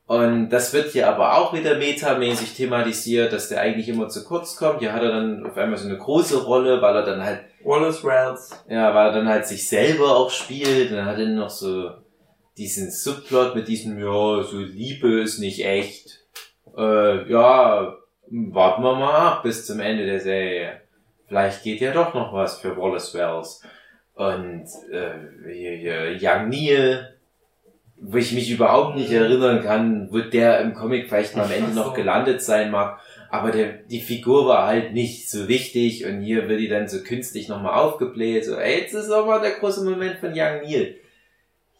[0.06, 4.56] Und das wird hier aber auch wieder metamäßig thematisiert, dass der eigentlich immer zu kurz
[4.56, 4.80] kommt.
[4.80, 8.04] Hier hat er dann auf einmal so eine große Rolle, weil er dann halt Wallace
[8.04, 8.64] Wells.
[8.68, 10.90] ja, weil er dann halt sich selber auch spielt.
[10.90, 11.90] Und dann hat er noch so
[12.58, 16.20] diesen Subplot mit diesem, ja, so Liebe ist nicht echt.
[16.76, 17.96] Äh, ja,
[18.28, 20.80] warten wir mal ab bis zum Ende der Serie.
[21.26, 23.62] Vielleicht geht ja doch noch was für Wallace Wells.
[24.14, 27.11] Und äh, hier, hier, Young Neil,
[28.04, 31.72] wo ich mich überhaupt nicht erinnern kann, wo der im Comic vielleicht mal am Ende
[31.72, 32.98] noch gelandet sein mag.
[33.30, 37.02] Aber der, die Figur war halt nicht so wichtig und hier wird die dann so
[37.02, 38.44] künstlich nochmal aufgebläht.
[38.44, 40.96] So, ey, jetzt ist auch mal der große Moment von Young Neil.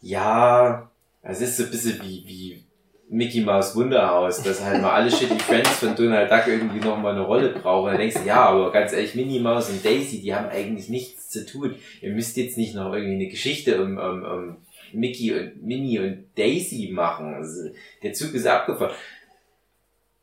[0.01, 0.89] Ja,
[1.21, 2.63] es ist so ein bisschen wie, wie
[3.09, 7.25] Mickey Mouse Wunderhaus, dass halt mal alle Shitty Friends von Donald Duck irgendwie nochmal eine
[7.25, 7.91] Rolle brauchen.
[7.91, 11.29] Dann denkst du, ja, aber ganz ehrlich, Minnie Mouse und Daisy, die haben eigentlich nichts
[11.29, 11.75] zu tun.
[12.01, 14.57] Ihr müsst jetzt nicht noch irgendwie eine Geschichte um, um, um
[14.93, 17.33] Mickey und Minnie und Daisy machen.
[17.33, 17.69] Also,
[18.01, 18.93] der Zug ist abgefahren.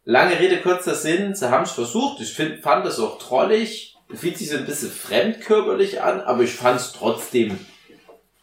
[0.05, 2.21] Lange Rede, kurzer Sinn, sie haben es versucht.
[2.21, 3.97] Ich find, fand das auch trollig.
[4.12, 7.59] Fühlt sich so ein bisschen fremdkörperlich an, aber ich fand es trotzdem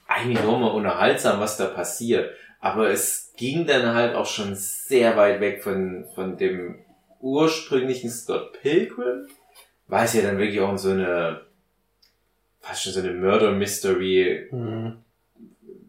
[0.08, 2.32] eigentlich nochmal unterhaltsam, was da passiert.
[2.60, 6.80] Aber es ging dann halt auch schon sehr weit weg von, von dem
[7.20, 9.28] ursprünglichen Scott Pilgrim,
[9.88, 11.42] weil es ja dann wirklich auch so eine,
[12.62, 15.04] fast schon so eine Murder-Mystery Mhm.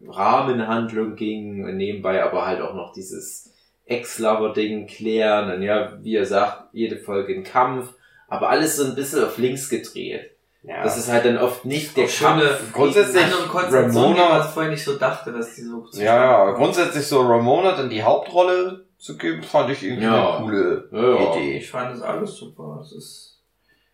[0.09, 3.53] Rahmenhandlung ging und nebenbei aber halt auch noch dieses
[3.85, 7.93] Ex-Lover-Ding klären und ja, wie er sagt, jede Folge ein Kampf,
[8.27, 10.31] aber alles so ein bisschen auf links gedreht.
[10.61, 10.83] Ja.
[10.83, 12.57] Das ist halt dann oft nicht der schöne.
[12.73, 17.71] Grundsätzlich Ramona- man vorher nicht so dachte, dass die so ja, ja, grundsätzlich so Ramona
[17.77, 20.35] dann die Hauptrolle zu geben, fand ich irgendwie Ja.
[20.37, 21.31] eine coole Ja, ja.
[21.37, 21.57] Idee.
[21.59, 22.81] Ich fand das alles super.
[22.83, 23.39] Es ist,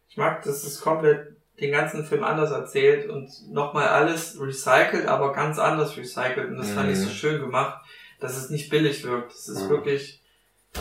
[0.09, 5.33] ich mag, dass es komplett den ganzen Film anders erzählt und nochmal alles recycelt, aber
[5.33, 6.49] ganz anders recycelt.
[6.49, 7.11] Und das fand ich so Mhm.
[7.13, 7.79] schön gemacht,
[8.19, 9.31] dass es nicht billig wirkt.
[9.33, 9.69] Es ist Mhm.
[9.69, 10.21] wirklich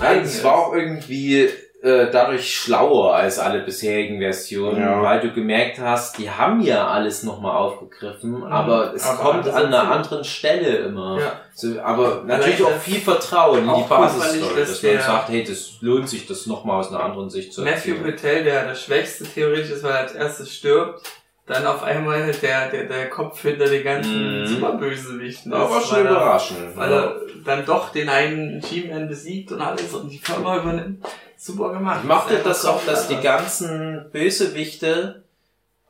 [0.01, 1.49] eigen es war auch irgendwie
[1.85, 5.03] äh, dadurch schlauer als alle bisherigen Versionen, Ja.
[5.03, 9.67] weil du gemerkt hast, die haben ja alles nochmal aufgegriffen, aber es aber kommt an
[9.67, 11.21] einer anderen Stelle immer.
[11.21, 11.41] Ja.
[11.55, 15.73] So, aber natürlich auch viel Vertrauen in die Basisstory, dass dass man sagt, hey, das
[15.83, 18.05] lohnt sich, das nochmal aus einer anderen Sicht zu Matthew erzählen.
[18.05, 21.03] Patel, der der Schwächste theoretisch ist, weil er als erstes stirbt,
[21.47, 24.47] dann auf einmal der, der, der Kopf hinter den ganzen Mhm.
[24.47, 26.77] Superbösewichten Das war schon er- überraschend.
[26.77, 31.05] Weil er dann doch den einen G-Man besiegt und alles und die Firma übernimmt.
[31.37, 32.01] Super gemacht.
[32.03, 35.25] Ich mochte Einfach das auch, dass die ganzen Bösewichte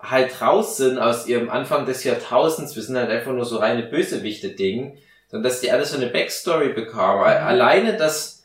[0.01, 2.75] halt raus sind aus ihrem Anfang des Jahrtausends.
[2.75, 4.99] Wir sind halt einfach nur so reine Bösewichte-Ding.
[5.29, 7.21] Sondern dass die alle so eine Backstory bekamen.
[7.21, 7.47] Mhm.
[7.47, 8.43] Alleine, dass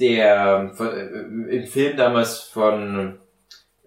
[0.00, 3.18] der von, äh, im Film damals von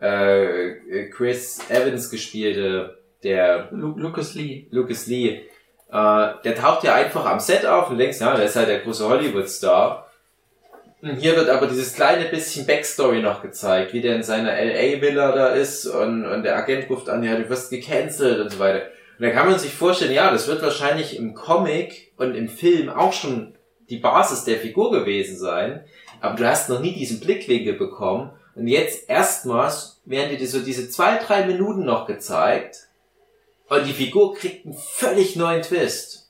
[0.01, 3.69] äh, Chris Evans gespielte, der.
[3.71, 4.67] Lu Lucas Lee.
[4.71, 5.43] Lucas Lee,
[5.91, 8.79] äh, der taucht ja einfach am Set auf und denkst, ja, der ist halt der
[8.79, 10.07] große Hollywood-Star.
[11.01, 15.31] Und hier wird aber dieses kleine bisschen Backstory noch gezeigt, wie der in seiner LA-Villa
[15.31, 18.85] da ist und, und der Agent ruft an, ja, du wirst gecancelt und so weiter.
[19.17, 22.89] Und da kann man sich vorstellen, ja, das wird wahrscheinlich im Comic und im Film
[22.89, 23.55] auch schon
[23.89, 25.83] die Basis der Figur gewesen sein,
[26.21, 28.31] aber du hast noch nie diesen Blickwinkel bekommen.
[28.55, 32.87] Und jetzt erstmals werden dir so diese zwei, drei Minuten noch gezeigt,
[33.71, 36.29] und die Figur kriegt einen völlig neuen Twist.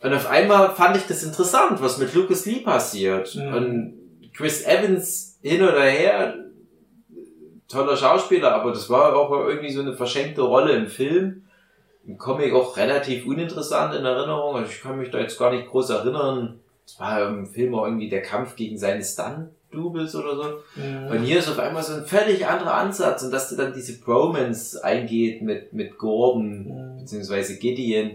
[0.00, 3.36] Und auf einmal fand ich das interessant, was mit Lucas Lee passiert.
[3.36, 3.54] Mhm.
[3.54, 3.94] Und
[4.36, 6.34] Chris Evans hin oder her,
[7.68, 11.44] toller Schauspieler, aber das war auch irgendwie so eine verschenkte Rolle im Film.
[12.04, 14.56] Im Comic auch relativ uninteressant in Erinnerung.
[14.56, 16.58] Also ich kann mich da jetzt gar nicht groß erinnern.
[16.84, 19.04] Es war im Film auch irgendwie der Kampf gegen seine
[19.76, 20.80] Stunt-Doubles oder so.
[20.80, 21.08] Mhm.
[21.08, 23.98] Und hier ist auf einmal so ein völlig anderer Ansatz und dass du dann diese
[24.00, 26.98] Bromance eingeht mit, mit Gordon, Mhm.
[27.00, 28.12] beziehungsweise Gideon.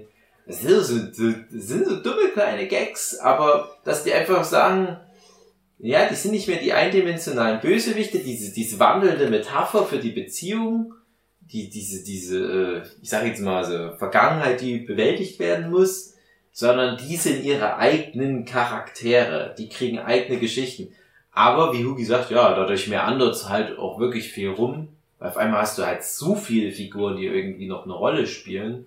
[0.47, 4.97] Das sind so, so, das sind so dumme kleine Gags, aber dass die einfach sagen,
[5.79, 10.93] ja, die sind nicht mehr die eindimensionalen Bösewichte, diese, diese wandelnde Metapher für die Beziehung,
[11.41, 16.15] die, diese, diese, äh, ich sage jetzt mal so, Vergangenheit, die bewältigt werden muss,
[16.51, 20.93] sondern die sind ihre eigenen Charaktere, die kriegen eigene Geschichten.
[21.31, 24.89] Aber wie Hugi sagt, ja, dadurch mehr anderes halt auch wirklich viel rum.
[25.19, 28.85] Weil auf einmal hast du halt so viele Figuren, die irgendwie noch eine Rolle spielen.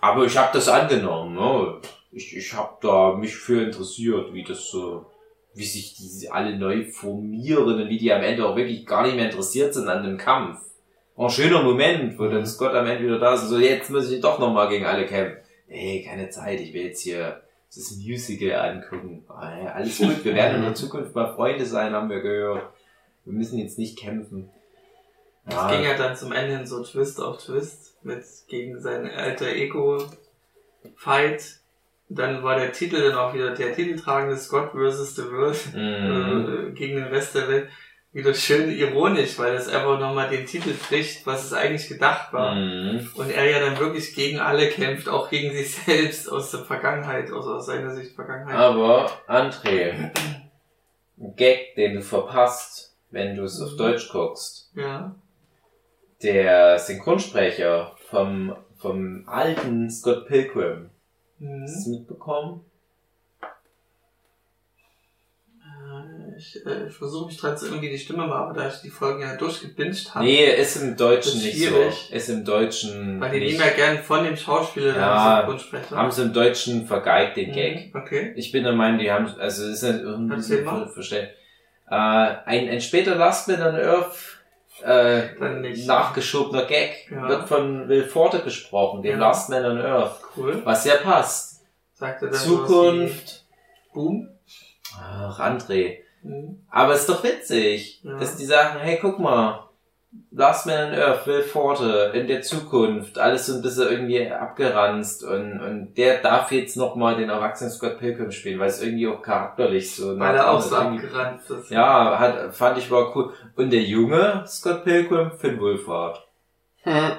[0.00, 1.34] Aber ich habe das angenommen.
[1.34, 1.80] Ne?
[2.12, 5.06] Ich, ich habe da mich für interessiert, wie das so,
[5.54, 9.16] wie sich diese alle neu formieren und wie die am Ende auch wirklich gar nicht
[9.16, 10.60] mehr interessiert sind an dem Kampf.
[11.16, 14.10] Ein schöner Moment, wo dann Scott am Ende wieder da ist und so, jetzt muss
[14.10, 15.38] ich doch nochmal gegen alle kämpfen.
[15.68, 17.42] Nee, keine Zeit, ich will jetzt hier
[17.74, 19.24] das Musical angucken.
[19.28, 22.62] Ah, ja, alles gut, wir werden in der Zukunft mal Freunde sein, haben wir gehört.
[23.24, 24.48] Wir müssen jetzt nicht kämpfen.
[25.48, 29.48] Das ging ja dann zum Ende hin so Twist auf Twist mit gegen sein alter
[29.48, 30.02] Ego
[30.96, 31.60] Fight.
[32.08, 35.16] Dann war der Titel dann auch wieder der titeltragende Scott vs.
[35.16, 36.68] The World Mhm.
[36.68, 37.68] äh, gegen den Rest der Welt.
[38.16, 42.54] Wieder schön ironisch, weil es einfach nochmal den Titel bricht, was es eigentlich gedacht war.
[42.54, 43.10] Mhm.
[43.14, 47.30] Und er ja dann wirklich gegen alle kämpft, auch gegen sich selbst aus der Vergangenheit,
[47.30, 48.56] aus, aus seiner Sicht Vergangenheit.
[48.56, 50.10] Aber, André,
[51.18, 53.76] ein Gag, den du verpasst, wenn du es auf Mhm.
[53.76, 54.70] Deutsch guckst.
[54.74, 55.14] Ja.
[56.22, 60.88] Der Synchronsprecher vom, vom alten Scott Pilgrim.
[61.38, 61.64] Hast du Mhm.
[61.64, 62.64] es mitbekommen?
[66.36, 69.20] Ich, äh, ich versuche mich trotzdem irgendwie die Stimme mal, aber da ich die Folgen
[69.22, 71.94] ja durchgebinged habe, Nee, ist im Deutschen ist nicht schwierig.
[72.10, 72.14] so.
[72.14, 73.58] Ist im Deutschen weil die nicht.
[73.58, 75.96] nehmen ja gern von dem Schauspieler Ja, Synchronsprecher.
[75.96, 77.94] Haben sie im Deutschen vergeigt, den Gag.
[77.94, 78.32] Mhm, Okay.
[78.36, 81.28] Ich bin der Meinung, die haben, also ist nicht irgendwie so verstehen.
[81.88, 84.16] Äh, ein, ein später Last Man on Earth,
[84.82, 85.86] äh, Dann nicht.
[85.86, 87.28] nachgeschobener Gag, Ja.
[87.28, 89.18] wird von Will Forte gesprochen, dem Ja.
[89.28, 90.20] Last Man on Earth.
[90.36, 90.60] Cool.
[90.64, 91.62] Was ja passt.
[91.94, 93.44] Sagt er dann Zukunft.
[93.94, 94.28] Boom.
[95.00, 95.98] Ach, André.
[96.26, 96.66] Mhm.
[96.70, 98.18] Aber ist doch witzig, Ja.
[98.18, 99.62] dass die sagen, hey, guck mal,
[100.30, 105.22] Last Man on Earth, Will Forte, in der Zukunft, alles so ein bisschen irgendwie abgeranzt
[105.22, 109.20] und, und der darf jetzt nochmal den erwachsenen Scott Pilgrim spielen, weil es irgendwie auch
[109.20, 111.70] charakterlich so Weil er auch so abgerannt ist.
[111.70, 113.32] Ja, hat, fand ich war cool.
[113.56, 116.26] Und der junge Scott Pilgrim, Finn Wolfhard.
[116.82, 117.12] Hm.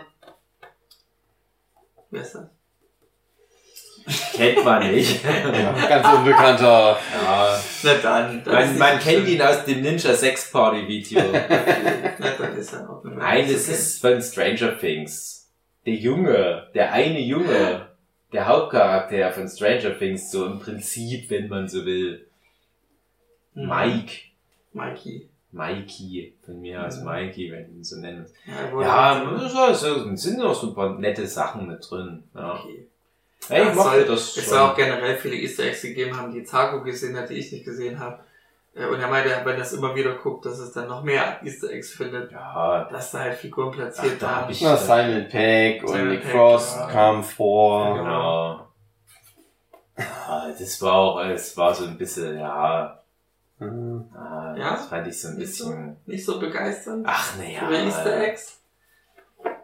[2.10, 2.48] Wer ist das?
[4.34, 5.24] Kennt man nicht.
[5.24, 6.98] Ja, ganz unbekannter.
[7.14, 7.60] ja.
[7.84, 8.42] Na dann.
[8.46, 11.22] Man, ist man kennt ihn aus dem Ninja Sex Party Video.
[12.20, 13.54] Na dann ist er auch Nein, okay.
[13.54, 15.50] ist von Stranger Things.
[15.86, 17.88] Der Junge, der eine Junge,
[18.32, 22.28] der Hauptcharakter von Stranger Things, so im Prinzip, wenn man so will.
[23.56, 23.68] Mhm.
[23.68, 24.14] Mike.
[24.74, 25.30] Mikey.
[25.52, 27.06] Mikey, von mir aus Mhm.
[27.06, 28.26] Mikey, wenn du ihn so nennen.
[28.46, 32.24] Ja, wurde Ja, so, so, sind noch so ein paar nette Sachen mit drin.
[32.36, 32.54] Ja.
[32.54, 32.88] okay.
[33.50, 34.44] Hey, Ja, ich mochte soll- das Es schon.
[34.46, 37.66] soll auch generell viele Easter Eggs gegeben haben, die Zago gesehen hat, die ich nicht
[37.66, 38.20] gesehen habe.
[38.76, 41.40] Äh, Und er meinte, wenn er das immer wieder guckt, dass es dann noch mehr
[41.44, 44.36] Easter Eggs findet, Ja, dass da halt Figuren platziert Ach, da waren.
[44.44, 46.88] hab ich- Na, Simon Pegg und Simon Nick Frost ja.
[46.88, 47.96] kam vor.
[47.98, 48.68] genau.
[49.98, 53.00] Ja, das war auch, es war so ein bisschen, ja,
[53.60, 54.06] Mhm.
[54.16, 54.72] ah, Ja?
[54.72, 55.66] das fand ich so ein Nicht so?
[55.70, 57.62] bisschen, Nicht so begeisternd ach naja.
[57.68, 58.57] über Easter Eggs?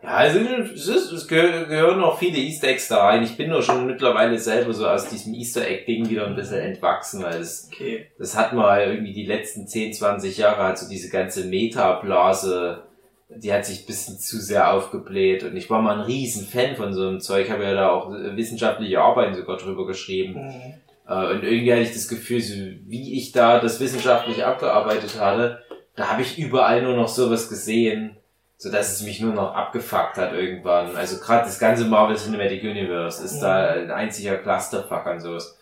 [0.04, 3.24] Ja, es, ist, es gehö- gehören noch viele Easter Eggs da rein.
[3.24, 7.24] Ich bin nur schon mittlerweile selber so aus diesem Easter Egg-Ding wieder ein bisschen entwachsen,
[7.24, 8.08] weil es, Okay.
[8.20, 12.84] das hat mal irgendwie die letzten 10, 20 Jahre halt so diese ganze Meta-Blase,
[13.30, 16.76] die hat sich ein bisschen zu sehr aufgebläht und ich war mal ein riesen Fan
[16.76, 20.34] von so einem Zeug, habe ja da auch wissenschaftliche Arbeiten sogar drüber geschrieben.
[20.36, 20.74] Mhm.
[21.08, 22.54] Äh, Und irgendwie hatte ich das Gefühl, so
[22.88, 25.64] wie ich da das wissenschaftlich abgearbeitet hatte,
[25.96, 28.18] da habe ich überall nur noch sowas gesehen,
[28.64, 30.96] so dass es mich nur noch abgefuckt hat irgendwann.
[30.96, 35.58] Also gerade das ganze Marvel Cinematic Universe ist da ein einziger Clusterfuck an sowas.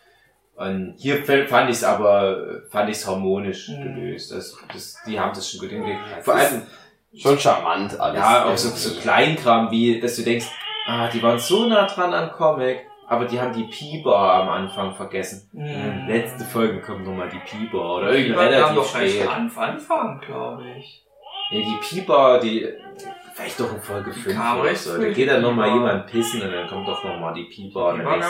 [0.55, 3.95] Und hier fand ich es aber, fand ich es harmonisch Mhm.
[3.95, 4.31] gelöst.
[4.31, 6.23] Das, das, die haben das schon gut hingekriegt.
[6.23, 6.61] Vor allem,
[7.17, 8.19] Schon charmant alles.
[8.19, 10.45] ja, auch so, so Kleinkram wie, dass du denkst,
[10.85, 14.93] ah, die waren so nah dran am Comic, aber die haben die P-Bar am Anfang
[14.93, 15.49] vergessen.
[15.51, 16.05] Mhm.
[16.07, 19.27] Letzte Folge kommt nochmal die P-Bar oder waren relativ doch spät.
[19.27, 21.03] am Anfang, glaube ich.
[21.51, 22.67] Nee, die P-Bar, die,
[23.33, 24.97] vielleicht doch in Folge 5 kam oder so.
[24.97, 28.03] Da geht dann nochmal jemand pissen und dann kommt doch nochmal die in Die Folge.
[28.03, 28.25] nicht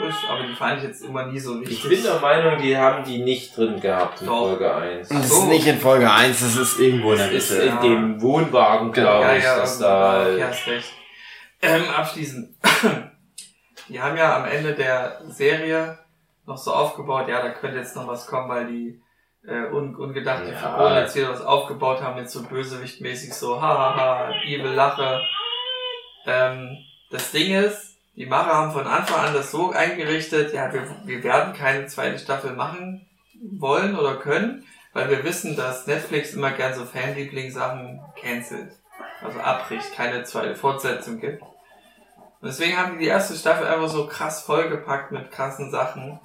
[0.00, 1.84] frisch, aber die fand ich jetzt immer nie so wichtig.
[1.84, 4.48] Ich bin der Meinung, die haben die nicht drin gehabt in Doch.
[4.48, 5.08] Folge 1.
[5.08, 5.42] Das so.
[5.42, 7.62] ist nicht in Folge 1, das ist irgendwo in der Das ist Mitte.
[7.66, 7.80] in Ja.
[7.82, 9.08] dem Wohnwagen, Genau.
[9.20, 10.28] glaube ja, ich, ja, dass da...
[10.28, 10.92] ja, hast recht.
[11.62, 12.54] Ähm, abschließend.
[13.88, 15.98] Die haben ja am Ende der Serie
[16.46, 19.00] noch so aufgebaut, ja, da könnte jetzt noch was kommen, weil die
[19.46, 20.56] äh, un ungedachte Ja.
[20.56, 25.22] Figuren jetzt wieder was aufgebaut haben, jetzt so bösewichtmäßig so, hahaha, evil Lache.
[26.26, 26.78] Ähm,
[27.10, 31.22] das Ding ist, die Macher haben von Anfang an das so eingerichtet, ja, wir, wir
[31.22, 33.06] werden keine zweite Staffel machen
[33.58, 38.72] wollen oder können, weil wir wissen, dass Netflix immer gern so Fanliebling-Sachen cancelt.
[39.22, 41.42] Also abbricht, keine zweite Fortsetzung gibt.
[41.42, 46.20] Und deswegen haben die die erste Staffel einfach so krass vollgepackt mit krassen Sachen,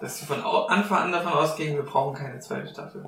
[0.00, 3.04] dass sie von Anfang an davon ausgingen, wir brauchen keine zweite Staffel.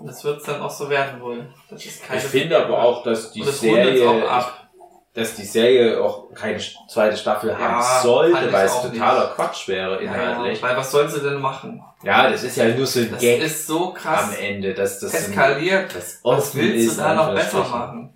[0.00, 1.46] Und das wird dann auch so werden wohl.
[1.70, 4.68] Das ist keine Ich finde aber auch, dass die das Serie, auch ab.
[5.14, 6.58] dass die Serie auch keine
[6.88, 9.34] zweite Staffel Ja, haben sollte, weil es totaler nicht.
[9.36, 10.60] Quatsch wäre inhaltlich.
[10.60, 11.82] ja, weil was soll sie denn machen?
[12.02, 14.98] Ja, das ist ja nur so ein Das Gag ist so krass am Ende, dass
[14.98, 15.94] das so eskaliert.
[15.94, 18.10] das Was willst ist, du da noch besser machen?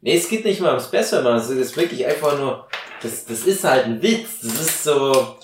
[0.00, 2.68] Nee, es geht nicht mal ums Besser machen, es ist wirklich einfach nur,
[3.02, 5.36] das, das ist halt ein Witz, das ist so,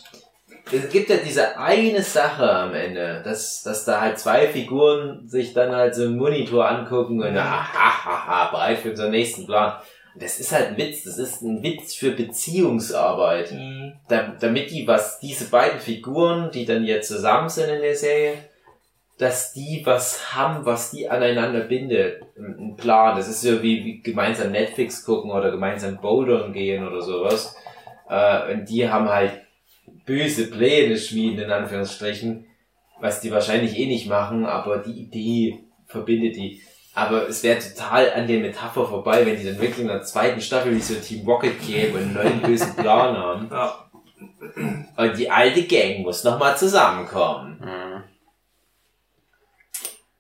[0.71, 5.55] es gibt ja diese eine Sache am Ende, dass, dass da halt zwei Figuren sich
[5.55, 9.81] dann halt so einen Monitor angucken und ahahaha, bereit für unseren nächsten Plan.
[10.15, 13.53] Und das ist halt ein Witz, das ist ein Witz für Beziehungsarbeit.
[13.53, 13.95] Mhm.
[14.09, 18.35] da, damit die, was diese beiden Figuren, die dann jetzt zusammen sind in der Serie,
[19.19, 22.23] dass die was haben, was die aneinander bindet.
[22.37, 23.17] Ein ein Plan.
[23.17, 27.55] Das ist so wie, wie gemeinsam Netflix gucken oder gemeinsam bouldern gehen oder sowas.
[28.09, 29.33] Äh, und die haben halt
[30.07, 32.47] böse Pläne schmieden, in Anführungsstrichen,
[33.01, 36.63] was die wahrscheinlich eh nicht machen, aber die Idee verbindet die.
[36.95, 40.41] Aber es wäre total an der Metapher vorbei, wenn die dann wirklich in der zweiten
[40.41, 43.49] Staffel wie so Team Rocket geben und einen neuen bösen Plan haben.
[43.51, 43.91] Ja.
[44.97, 47.59] Und die alte Gang muss nochmal zusammenkommen.
[47.61, 48.05] Mhm.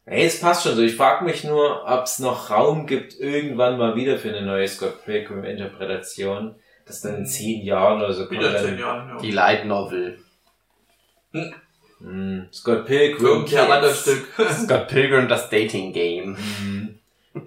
[0.05, 0.83] Hey, es passt schon so.
[0.83, 4.67] Ich frage mich nur, ob es noch Raum gibt, irgendwann mal wieder für eine neue
[4.67, 6.57] Scott Pilgrim-Interpretation.
[6.87, 8.41] Das dann in zehn Jahren oder so kommt.
[8.41, 9.09] Wieder zehn Dann, Jahre.
[9.11, 9.16] Ja.
[9.18, 10.18] Die Light Novel.
[12.01, 13.45] Hm, Scott Pilgrim.
[13.51, 14.26] Wanderstück.
[14.51, 16.37] Scott Pilgrim, das Dating Game.
[16.37, 16.99] Hm.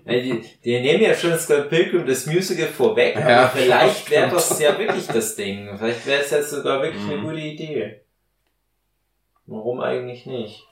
[0.06, 4.32] Ja, die, die nehmen ja schon Scott Pilgrim das Musical vorweg, Ja, aber vielleicht wäre
[4.32, 5.78] das ja wirklich das Ding.
[5.78, 7.24] Vielleicht wäre es jetzt sogar wirklich eine Mhm.
[7.24, 8.02] gute Idee.
[9.46, 10.64] Warum eigentlich nicht?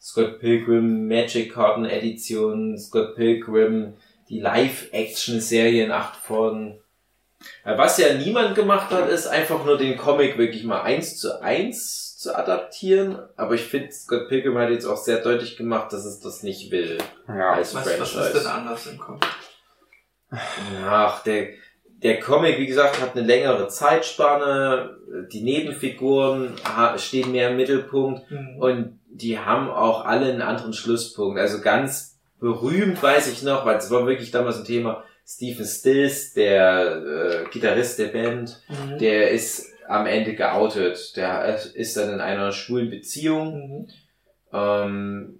[0.00, 3.94] Scott Pilgrim Magic Karten Edition, Scott Pilgrim,
[4.30, 6.78] die Live-Action-Serie in acht Folgen.
[7.64, 11.40] Ja, Was ja niemand gemacht hat, ist einfach nur den Comic wirklich mal eins zu
[11.42, 13.18] eins zu adaptieren.
[13.36, 16.70] Aber ich finde, Scott Pilgrim hat jetzt auch sehr deutlich gemacht, dass es das nicht
[16.70, 17.52] will Ja.
[17.54, 18.36] als Was, was Franchise.
[18.38, 19.20] ist denn anders im Kopf?
[20.86, 21.48] Ach, der,
[22.02, 24.96] der Comic, wie gesagt, hat eine längere Zeitspanne.
[25.32, 26.54] Die Nebenfiguren
[26.96, 28.56] stehen mehr im Mittelpunkt Mhm.
[28.58, 31.38] und die haben auch alle einen anderen Schlusspunkt.
[31.38, 35.04] Also ganz berühmt weiß ich noch, weil es war wirklich damals ein Thema.
[35.26, 38.98] Stephen Stills, der äh, Gitarrist der Band, Mhm.
[38.98, 41.16] der ist am Ende geoutet.
[41.16, 43.88] Der ist dann in einer schwulen Beziehung Mhm.
[44.52, 45.38] ähm,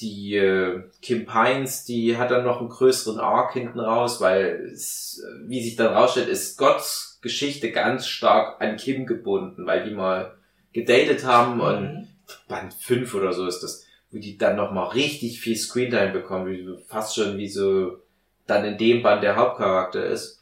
[0.00, 5.22] die äh, Kim Pines, die hat dann noch einen größeren Arc hinten raus, weil es,
[5.46, 10.34] wie sich dann rausstellt, ist Scotts Geschichte ganz stark an Kim gebunden, weil die mal
[10.72, 12.08] gedatet haben und Mhm.
[12.48, 17.14] Band 5 oder so ist das, wo die dann nochmal richtig viel Screentime bekommen, fast
[17.14, 17.98] schon wie so
[18.46, 20.40] dann in dem Band der Hauptcharakter ist.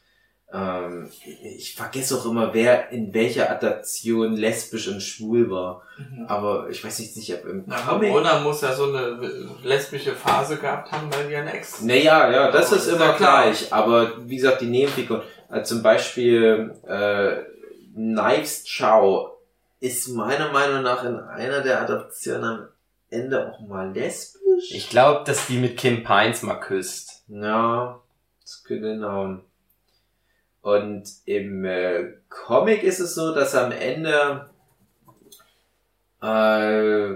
[0.52, 1.10] ähm,
[1.56, 5.82] ich vergesse auch immer, wer in welcher Adaption lesbisch und schwul war.
[5.96, 6.26] Mhm.
[6.28, 8.10] Aber ich weiß jetzt nicht, ob im Na, Comic.
[8.10, 9.18] Ramona muss ja so eine
[9.62, 11.80] lesbische Phase gehabt haben, weil die eine Ex.
[11.82, 13.42] Naja, ja, das ist ist immer ja klar.
[13.44, 13.72] gleich.
[13.72, 17.36] Aber wie gesagt, die Nebenfiguren, also zum Beispiel äh,
[17.94, 19.30] Knives Chow
[19.80, 22.68] ist meiner Meinung nach in einer der Adaptionen am
[23.10, 24.70] Ende auch mal lesbisch.
[24.70, 27.11] Ich glaube, dass die mit Kim Pines mal küsst.
[27.34, 28.00] Ja,
[28.42, 29.42] das könnte hinhauen.
[30.60, 34.48] Und im äh, Comic ist es so, dass am Ende
[36.20, 37.14] äh,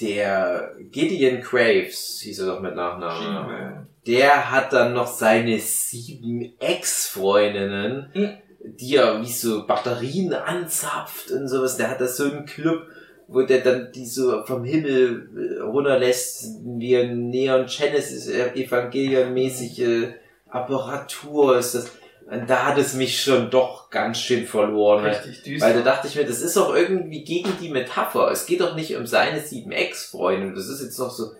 [0.00, 8.10] der Gideon Craves, hieß er doch mit Nachnamen, der hat dann noch seine sieben Ex-Freundinnen,
[8.14, 8.30] Mhm.
[8.78, 11.76] die er wie so Batterien anzapft und sowas.
[11.76, 12.86] Der hat da so einen Club,
[13.30, 19.32] wo der dann die so vom Himmel äh, runterlässt, wie ein Neon Genesis äh, Evangelion
[19.32, 20.08] mäßige
[20.48, 21.90] Apparatur ist das.
[22.28, 25.04] Und da hat es mich schon doch ganz schön verloren.
[25.04, 25.66] Richtig düster.
[25.66, 28.30] weil da dachte ich mir, das ist doch irgendwie gegen die Metapher.
[28.30, 30.54] Es geht doch nicht um seine sieben Ex-Freunde.
[30.54, 31.32] Das ist jetzt noch so.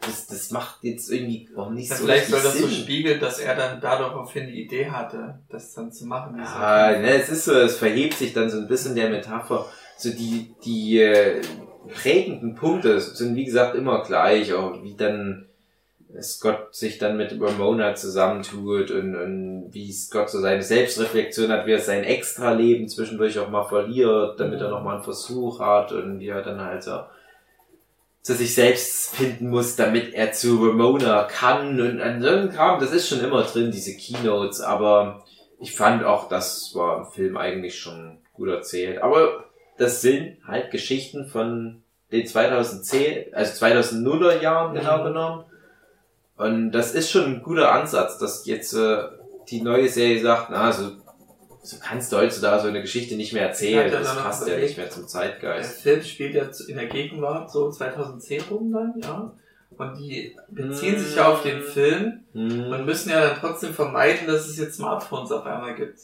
[0.00, 2.76] Das, das macht jetzt irgendwie auch nicht ja, so vielleicht soll das so Sinn.
[2.76, 6.38] spiegeln, dass er dann daraufhin die Idee hatte, das dann zu machen.
[6.38, 9.66] Ja, ne, es ist so, es verhebt sich dann so ein bisschen der Metapher.
[10.00, 11.42] So die, die äh,
[11.88, 15.46] prägenden Punkte sind wie gesagt immer gleich, auch wie dann
[16.22, 21.72] Scott sich dann mit Ramona zusammentut und, und wie Scott so seine Selbstreflexion hat, wie
[21.72, 26.28] er sein Extra-Leben zwischendurch auch mal verliert, damit er nochmal einen Versuch hat und wie
[26.28, 27.00] er dann halt so
[28.22, 32.80] zu sich selbst finden muss, damit er zu Ramona kann und an so einem Kram,
[32.80, 35.24] das ist schon immer drin, diese Keynotes, aber
[35.58, 39.02] ich fand auch, das war im Film eigentlich schon gut erzählt.
[39.02, 39.44] Aber
[39.80, 45.04] das sind halt Geschichten von den 2010, also 2000er Jahren genau Mhm.
[45.04, 45.44] genommen.
[46.36, 48.98] Und das ist schon ein guter Ansatz, dass jetzt äh,
[49.48, 50.92] die neue Serie sagt, na, so,
[51.62, 53.90] so kannst du heutzutage so eine Geschichte nicht mehr erzählen.
[53.90, 55.82] Das passt ja nicht mehr zum Der Zeitgeist.
[55.82, 59.32] Film spielt ja in der Gegenwart so 2010 rum dann, ja.
[59.76, 62.84] Und die beziehen sich ja auf den Film und Hm.
[62.84, 65.98] müssen ja dann trotzdem vermeiden, dass es jetzt Smartphones auf einmal gibt.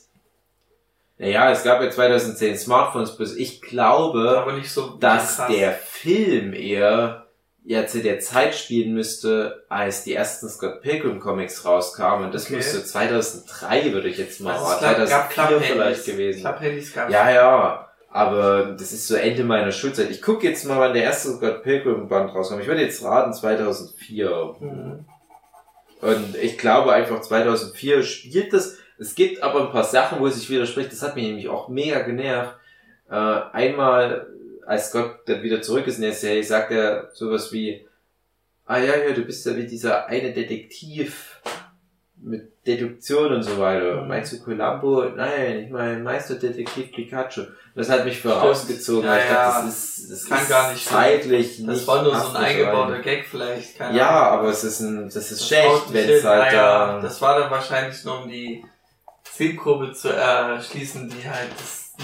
[1.18, 5.50] Naja, es gab ja 2010 Smartphones, bis ich glaube, so dass krass.
[5.50, 7.26] der Film eher
[7.64, 12.26] ja zu der Zeit spielen müsste, als die ersten Scott Pilgrim Comics rauskamen.
[12.26, 12.56] Und das Okay.
[12.56, 15.68] müsste 2003, würde ich jetzt mal, also gab 2004 Klapphandys.
[15.72, 16.40] vielleicht gewesen.
[16.42, 17.82] Klapphandys gab Ja, ja.
[18.10, 20.10] Aber das ist so Ende meiner Schulzeit.
[20.10, 22.60] Ich gucke jetzt mal, wann der erste Scott Pilgrim Band rauskam.
[22.60, 24.54] Ich würde jetzt raten 2004.
[24.60, 25.04] Mhm.
[26.02, 28.76] Und ich glaube einfach 2004 spielt das.
[28.98, 30.90] Es gibt aber ein paar Sachen, wo es sich widerspricht.
[30.92, 32.54] Das hat mich nämlich auch mega genervt.
[33.10, 34.26] Äh, einmal,
[34.66, 37.86] als Scott dann wieder zurück ist in der Serie, sagt er sowas wie,
[38.64, 41.40] ah ja, ja, du bist ja wie dieser eine Detektiv
[42.22, 44.02] mit Deduktion und so weiter.
[44.02, 44.08] Mhm.
[44.08, 45.04] Meinst du Columbo?
[45.14, 47.42] Nein, ich meine Meisterdetektiv Pikachu.
[47.76, 49.34] Das hat mich vorausgezogen, Ja, ich ja.
[49.34, 52.36] dachte, das ist, das Kann ist gar nicht zeitlich Das nicht war nur so ein
[52.36, 52.98] eingebauter.
[53.00, 53.76] Gag vielleicht.
[53.78, 54.38] Keine Ja, Ahnung.
[54.40, 57.50] aber es ist ein, das ist Das schlecht, wenn es halt da, Das war dann
[57.50, 58.64] wahrscheinlich nur um die
[59.36, 61.50] Zielkurve zu erschließen, die halt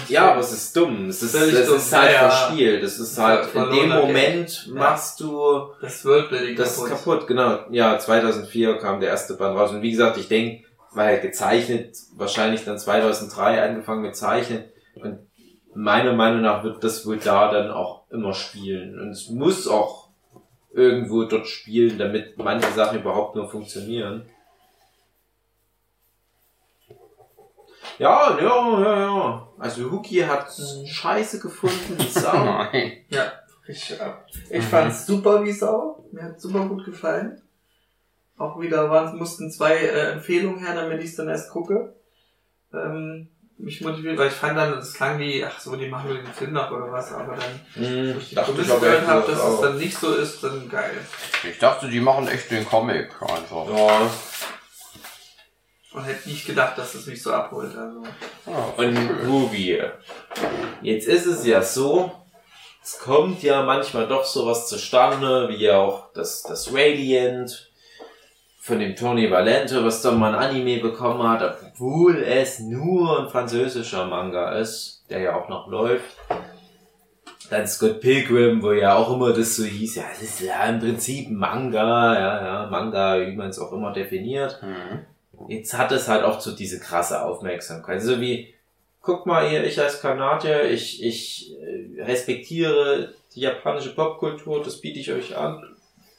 [0.07, 1.07] ja, aber es ist dumm.
[1.09, 1.75] Es ist, es dumm.
[1.77, 2.29] ist halt Ja, ja.
[2.29, 2.83] verspielt.
[2.83, 3.89] Es ist halt, in dem.
[3.89, 4.73] Moment Ja.
[4.73, 7.59] machst du das Worldbuilding das ist kaputt, genau.
[7.69, 9.71] Ja, 2004 kam der erste Band raus.
[9.71, 10.63] Und wie gesagt, ich denke,
[10.93, 14.63] weil halt gezeichnet, wahrscheinlich dann 2003 angefangen mit Zeichnen.
[14.95, 15.19] Und
[15.75, 18.99] meiner Meinung nach wird das wohl da dann auch immer spielen.
[18.99, 20.09] Und es muss auch
[20.73, 24.25] irgendwo dort spielen, damit manche Sachen überhaupt nur funktionieren.
[27.99, 29.47] Ja, ja, ja, ja.
[29.59, 30.87] Also Huki hat Mhm.
[30.87, 32.33] Scheiße gefunden, die Sau.
[32.45, 33.03] Nein.
[33.67, 33.95] Ich,
[34.49, 36.03] ich fand's super wie Sau.
[36.11, 37.41] Mir hat super gut gefallen.
[38.37, 41.95] Auch wieder waren, mussten zwei äh, Empfehlungen her, damit ich es dann erst gucke.
[42.73, 46.15] Ähm, mich motiviert, weil ich fand dann, das klang wie, ach so, die machen wir
[46.17, 49.43] den Film nach oder was, aber dann, Hm, wo ich die Prämisse gehört habe, dass
[49.47, 50.97] es dann nicht so ist, dann geil.
[51.49, 53.69] Ich dachte, die machen echt den Comic einfach.
[53.69, 54.09] Ja.
[55.93, 57.75] Und hätte nicht gedacht, dass es mich so abholt.
[57.77, 58.03] Also.
[58.47, 59.79] Ja, Und Ruby.
[60.81, 62.11] Jetzt ist es ja so,
[62.83, 67.69] es kommt ja manchmal doch sowas zustande, wie auch das, das Radiant
[68.59, 73.29] von dem Tony Valente, was dann mal ein Anime bekommen hat, obwohl es nur ein
[73.29, 76.17] französischer Manga ist, der ja auch noch läuft.
[77.49, 80.79] Dann Scott Pilgrim, wo ja auch immer das so hieß, ja, es ist ja im
[80.79, 85.05] Prinzip ein Manga, ja, ja, Manga, wie man es auch immer definiert Mhm.
[85.49, 88.01] Jetzt hat es halt auch so diese krasse Aufmerksamkeit.
[88.01, 88.53] So wie,
[89.01, 94.99] guck mal hier, ich als Kanadier, ich, ich äh, respektiere die japanische Popkultur, das biete
[94.99, 95.63] ich euch an.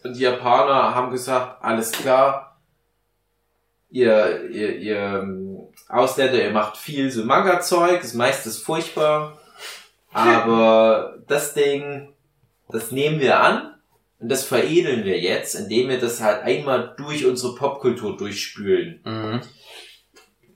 [0.02, 2.60] Und die Japaner haben gesagt, alles klar,
[3.90, 9.38] ihr, ihr, ihr ähm, Ausländer, ihr macht viel so Manga-Zeug, das meiste ist furchtbar.
[10.12, 12.12] Aber das Ding,
[12.68, 13.73] das nehmen wir an
[14.24, 19.02] und das veredeln wir jetzt, indem wir das halt einmal durch unsere Popkultur durchspülen.
[19.04, 19.40] Mhm.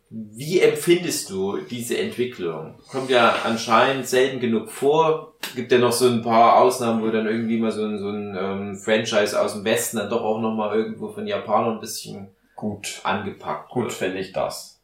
[0.09, 2.81] Wie empfindest du diese Entwicklung?
[2.91, 5.35] Kommt ja anscheinend selten genug vor.
[5.55, 8.35] Gibt ja noch so ein paar Ausnahmen, wo dann irgendwie mal so ein, so ein
[8.41, 13.03] ähm, Franchise aus dem Westen dann doch auch nochmal irgendwo von Japanern ein bisschen Gut.
[13.03, 14.81] angepackt Gut finde ich das.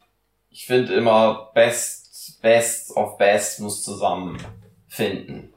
[0.50, 5.53] Ich finde immer Best, Best of Best muss zusammenfinden.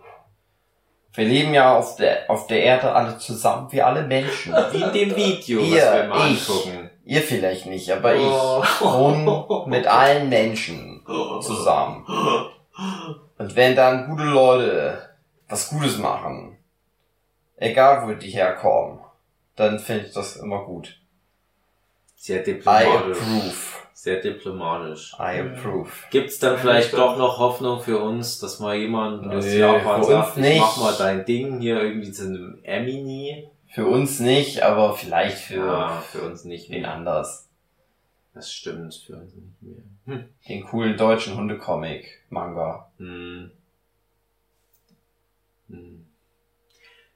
[1.17, 4.53] Wir leben ja auf der, auf der Erde alle zusammen, wie alle Menschen.
[4.71, 6.47] Wie in dem Video, Hier, was wir mal ich.
[6.49, 6.89] angucken.
[7.05, 8.63] Ihr vielleicht nicht, aber ich Oh.
[8.81, 11.03] wohne mit allen Menschen
[11.41, 12.05] zusammen.
[13.39, 15.09] Und wenn dann gute Leute
[15.49, 16.57] was Gutes machen,
[17.55, 18.99] egal wo die herkommen,
[19.55, 20.99] dann finde ich das immer gut.
[22.15, 23.17] Sehr I diplomatisch.
[23.17, 23.76] approve.
[24.07, 25.13] Sehr diplomatisch.
[25.19, 25.91] I approve.
[26.11, 30.09] Gibt's dann vielleicht doch noch Hoffnung für uns, dass mal jemand aus Nee, Japan für
[30.09, 30.61] sagt, nicht.
[30.61, 33.49] mach mal dein Ding hier irgendwie zu einem Emini?
[33.67, 37.49] Für uns nicht, aber vielleicht für Ja, für uns nicht wen anders.
[38.33, 39.83] Das stimmt, für uns nicht mehr.
[40.05, 40.29] Hm.
[40.47, 42.89] Den coolen deutschen Hundecomic, Manga.
[42.99, 43.51] Hm.
[45.67, 46.05] Hm.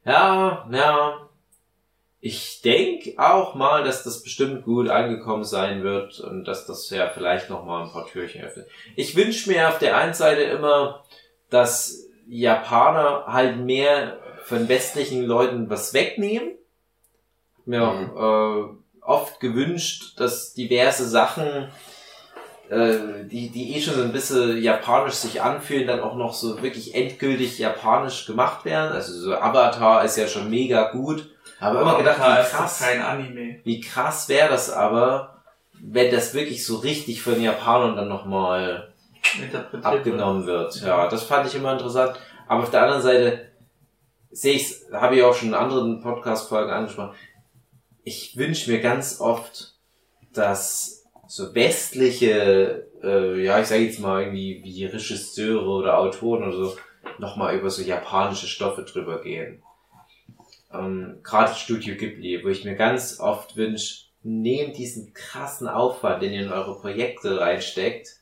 [0.03, 1.29] Ja, ja.
[2.24, 7.09] Ich denke auch mal, dass das bestimmt gut angekommen sein wird und dass das ja
[7.09, 8.67] vielleicht noch mal ein paar Türchen öffnet.
[8.95, 11.03] Ich wünsche mir auf der einen Seite immer,
[11.49, 16.51] dass Japaner halt mehr von westlichen Leuten was wegnehmen.
[17.65, 21.72] Mir auch äh, oft gewünscht, dass diverse Sachen
[22.69, 26.61] äh, die, die eh schon so ein bisschen japanisch sich anfühlen, dann auch noch so
[26.61, 28.93] wirklich endgültig japanisch gemacht werden.
[28.93, 31.30] Also so Avatar ist ja schon mega gut.
[31.62, 32.84] Aber immer gedacht, wie doch krass,
[33.64, 35.43] wie krass wäre das aber,
[35.80, 38.91] wenn das wirklich so richtig von Japanern dann nochmal
[39.84, 40.82] abgenommen wird.
[40.82, 42.16] Ja, das fand ich immer interessant.
[42.47, 43.51] Aber auf der anderen Seite
[44.32, 47.16] sehe ich habe ich auch schon in anderen Podcast-Folgen angesprochen.
[48.03, 49.76] Ich wünsche mir ganz oft,
[50.34, 56.53] dass so westliche, äh, ja, ich sage jetzt mal irgendwie wie Regisseure oder Autoren oder
[56.53, 56.78] so,
[57.20, 59.62] nochmal über so japanische Stoffe drüber gehen.
[60.74, 66.34] Ähm, Gerade Studio Ghibli, wo ich mir ganz oft wünsche, nehmt diesen krassen Aufwand, den
[66.34, 68.22] ihr in eure Projekte reinsteckt,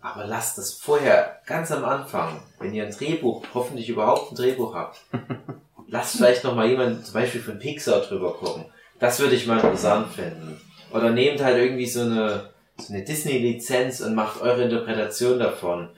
[0.00, 4.74] aber lasst das vorher, ganz am Anfang, wenn ihr ein Drehbuch, hoffentlich überhaupt ein Drehbuch
[4.74, 5.00] habt,
[5.88, 8.66] lasst vielleicht noch mal jemand zum Beispiel von Pixar drüber gucken.
[9.00, 10.60] Das würde ich mal interessant finden.
[10.92, 15.90] Oder nehmt halt irgendwie so eine, so eine Disney-Lizenz und macht eure Interpretation davon.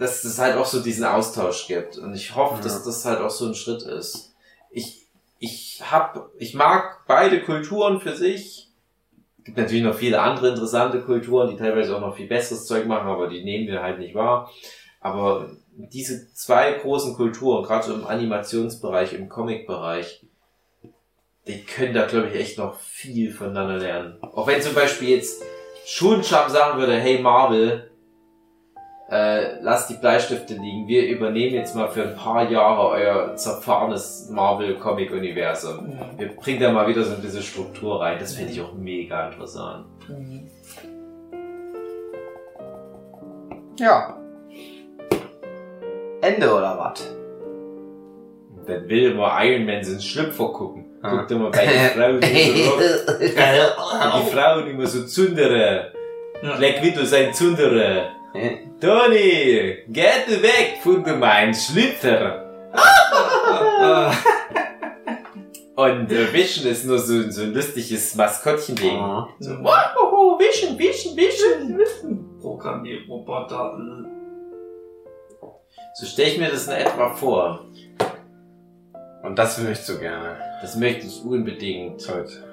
[0.00, 1.98] Dass es halt auch so diesen Austausch gibt.
[1.98, 2.62] Und ich hoffe, Ja.
[2.62, 4.34] dass das halt auch so ein Schritt ist.
[4.70, 5.06] Ich,
[5.38, 8.66] ich hab, ich mag beide Kulturen für sich.
[9.44, 13.08] gibt natürlich noch viele andere interessante Kulturen, die teilweise auch noch viel besseres Zeug machen,
[13.08, 14.50] aber die nehmen wir halt nicht wahr.
[15.00, 20.24] Aber diese zwei großen Kulturen, gerade so im Animationsbereich, im Comic-Bereich,
[21.46, 24.18] die können da, glaube ich, echt noch viel voneinander lernen.
[24.22, 25.42] Auch wenn zum Beispiel jetzt
[25.86, 27.89] Schulenscham sagen würde, hey Marvel,
[29.10, 34.28] äh, lasst die Bleistifte liegen, wir übernehmen jetzt mal für ein paar Jahre euer zerfahrenes
[34.30, 35.88] Marvel-Comic-Universum.
[35.88, 35.98] Mhm.
[36.16, 39.28] Wir bringen da mal wieder so ein bisschen Struktur rein, das finde ich auch mega
[39.28, 39.86] interessant.
[40.08, 40.48] Mhm.
[43.78, 44.16] Ja.
[46.20, 47.16] Ende oder was?
[48.66, 50.84] Dann will immer Iron Man so einen Schlüpfer gucken.
[51.02, 51.16] Ah.
[51.16, 52.74] Guckt immer bei den Frauen so.
[52.74, 55.92] Und die Frauen immer so zundere.
[56.42, 58.19] Black Widow sein zundere.
[58.80, 62.46] Tony, geht du weg von meinem Schlüpfer.
[62.72, 64.12] Ah,
[65.80, 68.98] Und äh, Vision ist nur so, so ein lustiges Maskottchen-Ding.
[68.98, 69.28] Ah.
[69.38, 72.38] So, wow, Vision, Vision, Vision.
[72.40, 73.78] Programmierroboter.
[75.94, 77.64] So stelle ich mir das in etwa vor.
[79.22, 80.36] Und das will ich so gerne.
[80.60, 82.06] Das möchte ich unbedingt.
[82.06, 82.44] Gut.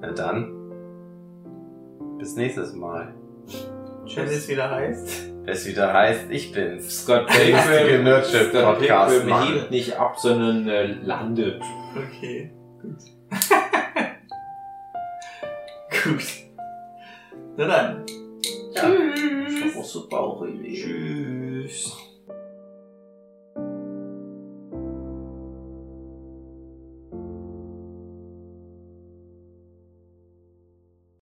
[0.00, 0.52] Na dann.
[2.18, 3.14] Bis nächstes Mal.
[4.14, 5.30] Wenn es wieder heißt.
[5.46, 7.02] Es wieder heißt, ich bin's.
[7.02, 11.62] Scott Pilgrim, Nerdship Scott Podcast Pilgrim hebt nicht ab, sondern äh, landet.
[11.94, 12.50] Okay,
[12.80, 12.96] gut.
[16.04, 16.24] gut.
[17.56, 18.06] Na dann.
[18.74, 18.90] Ja.
[19.48, 20.74] Ich hab auch so Bauchweh.
[20.74, 21.92] Tschüss.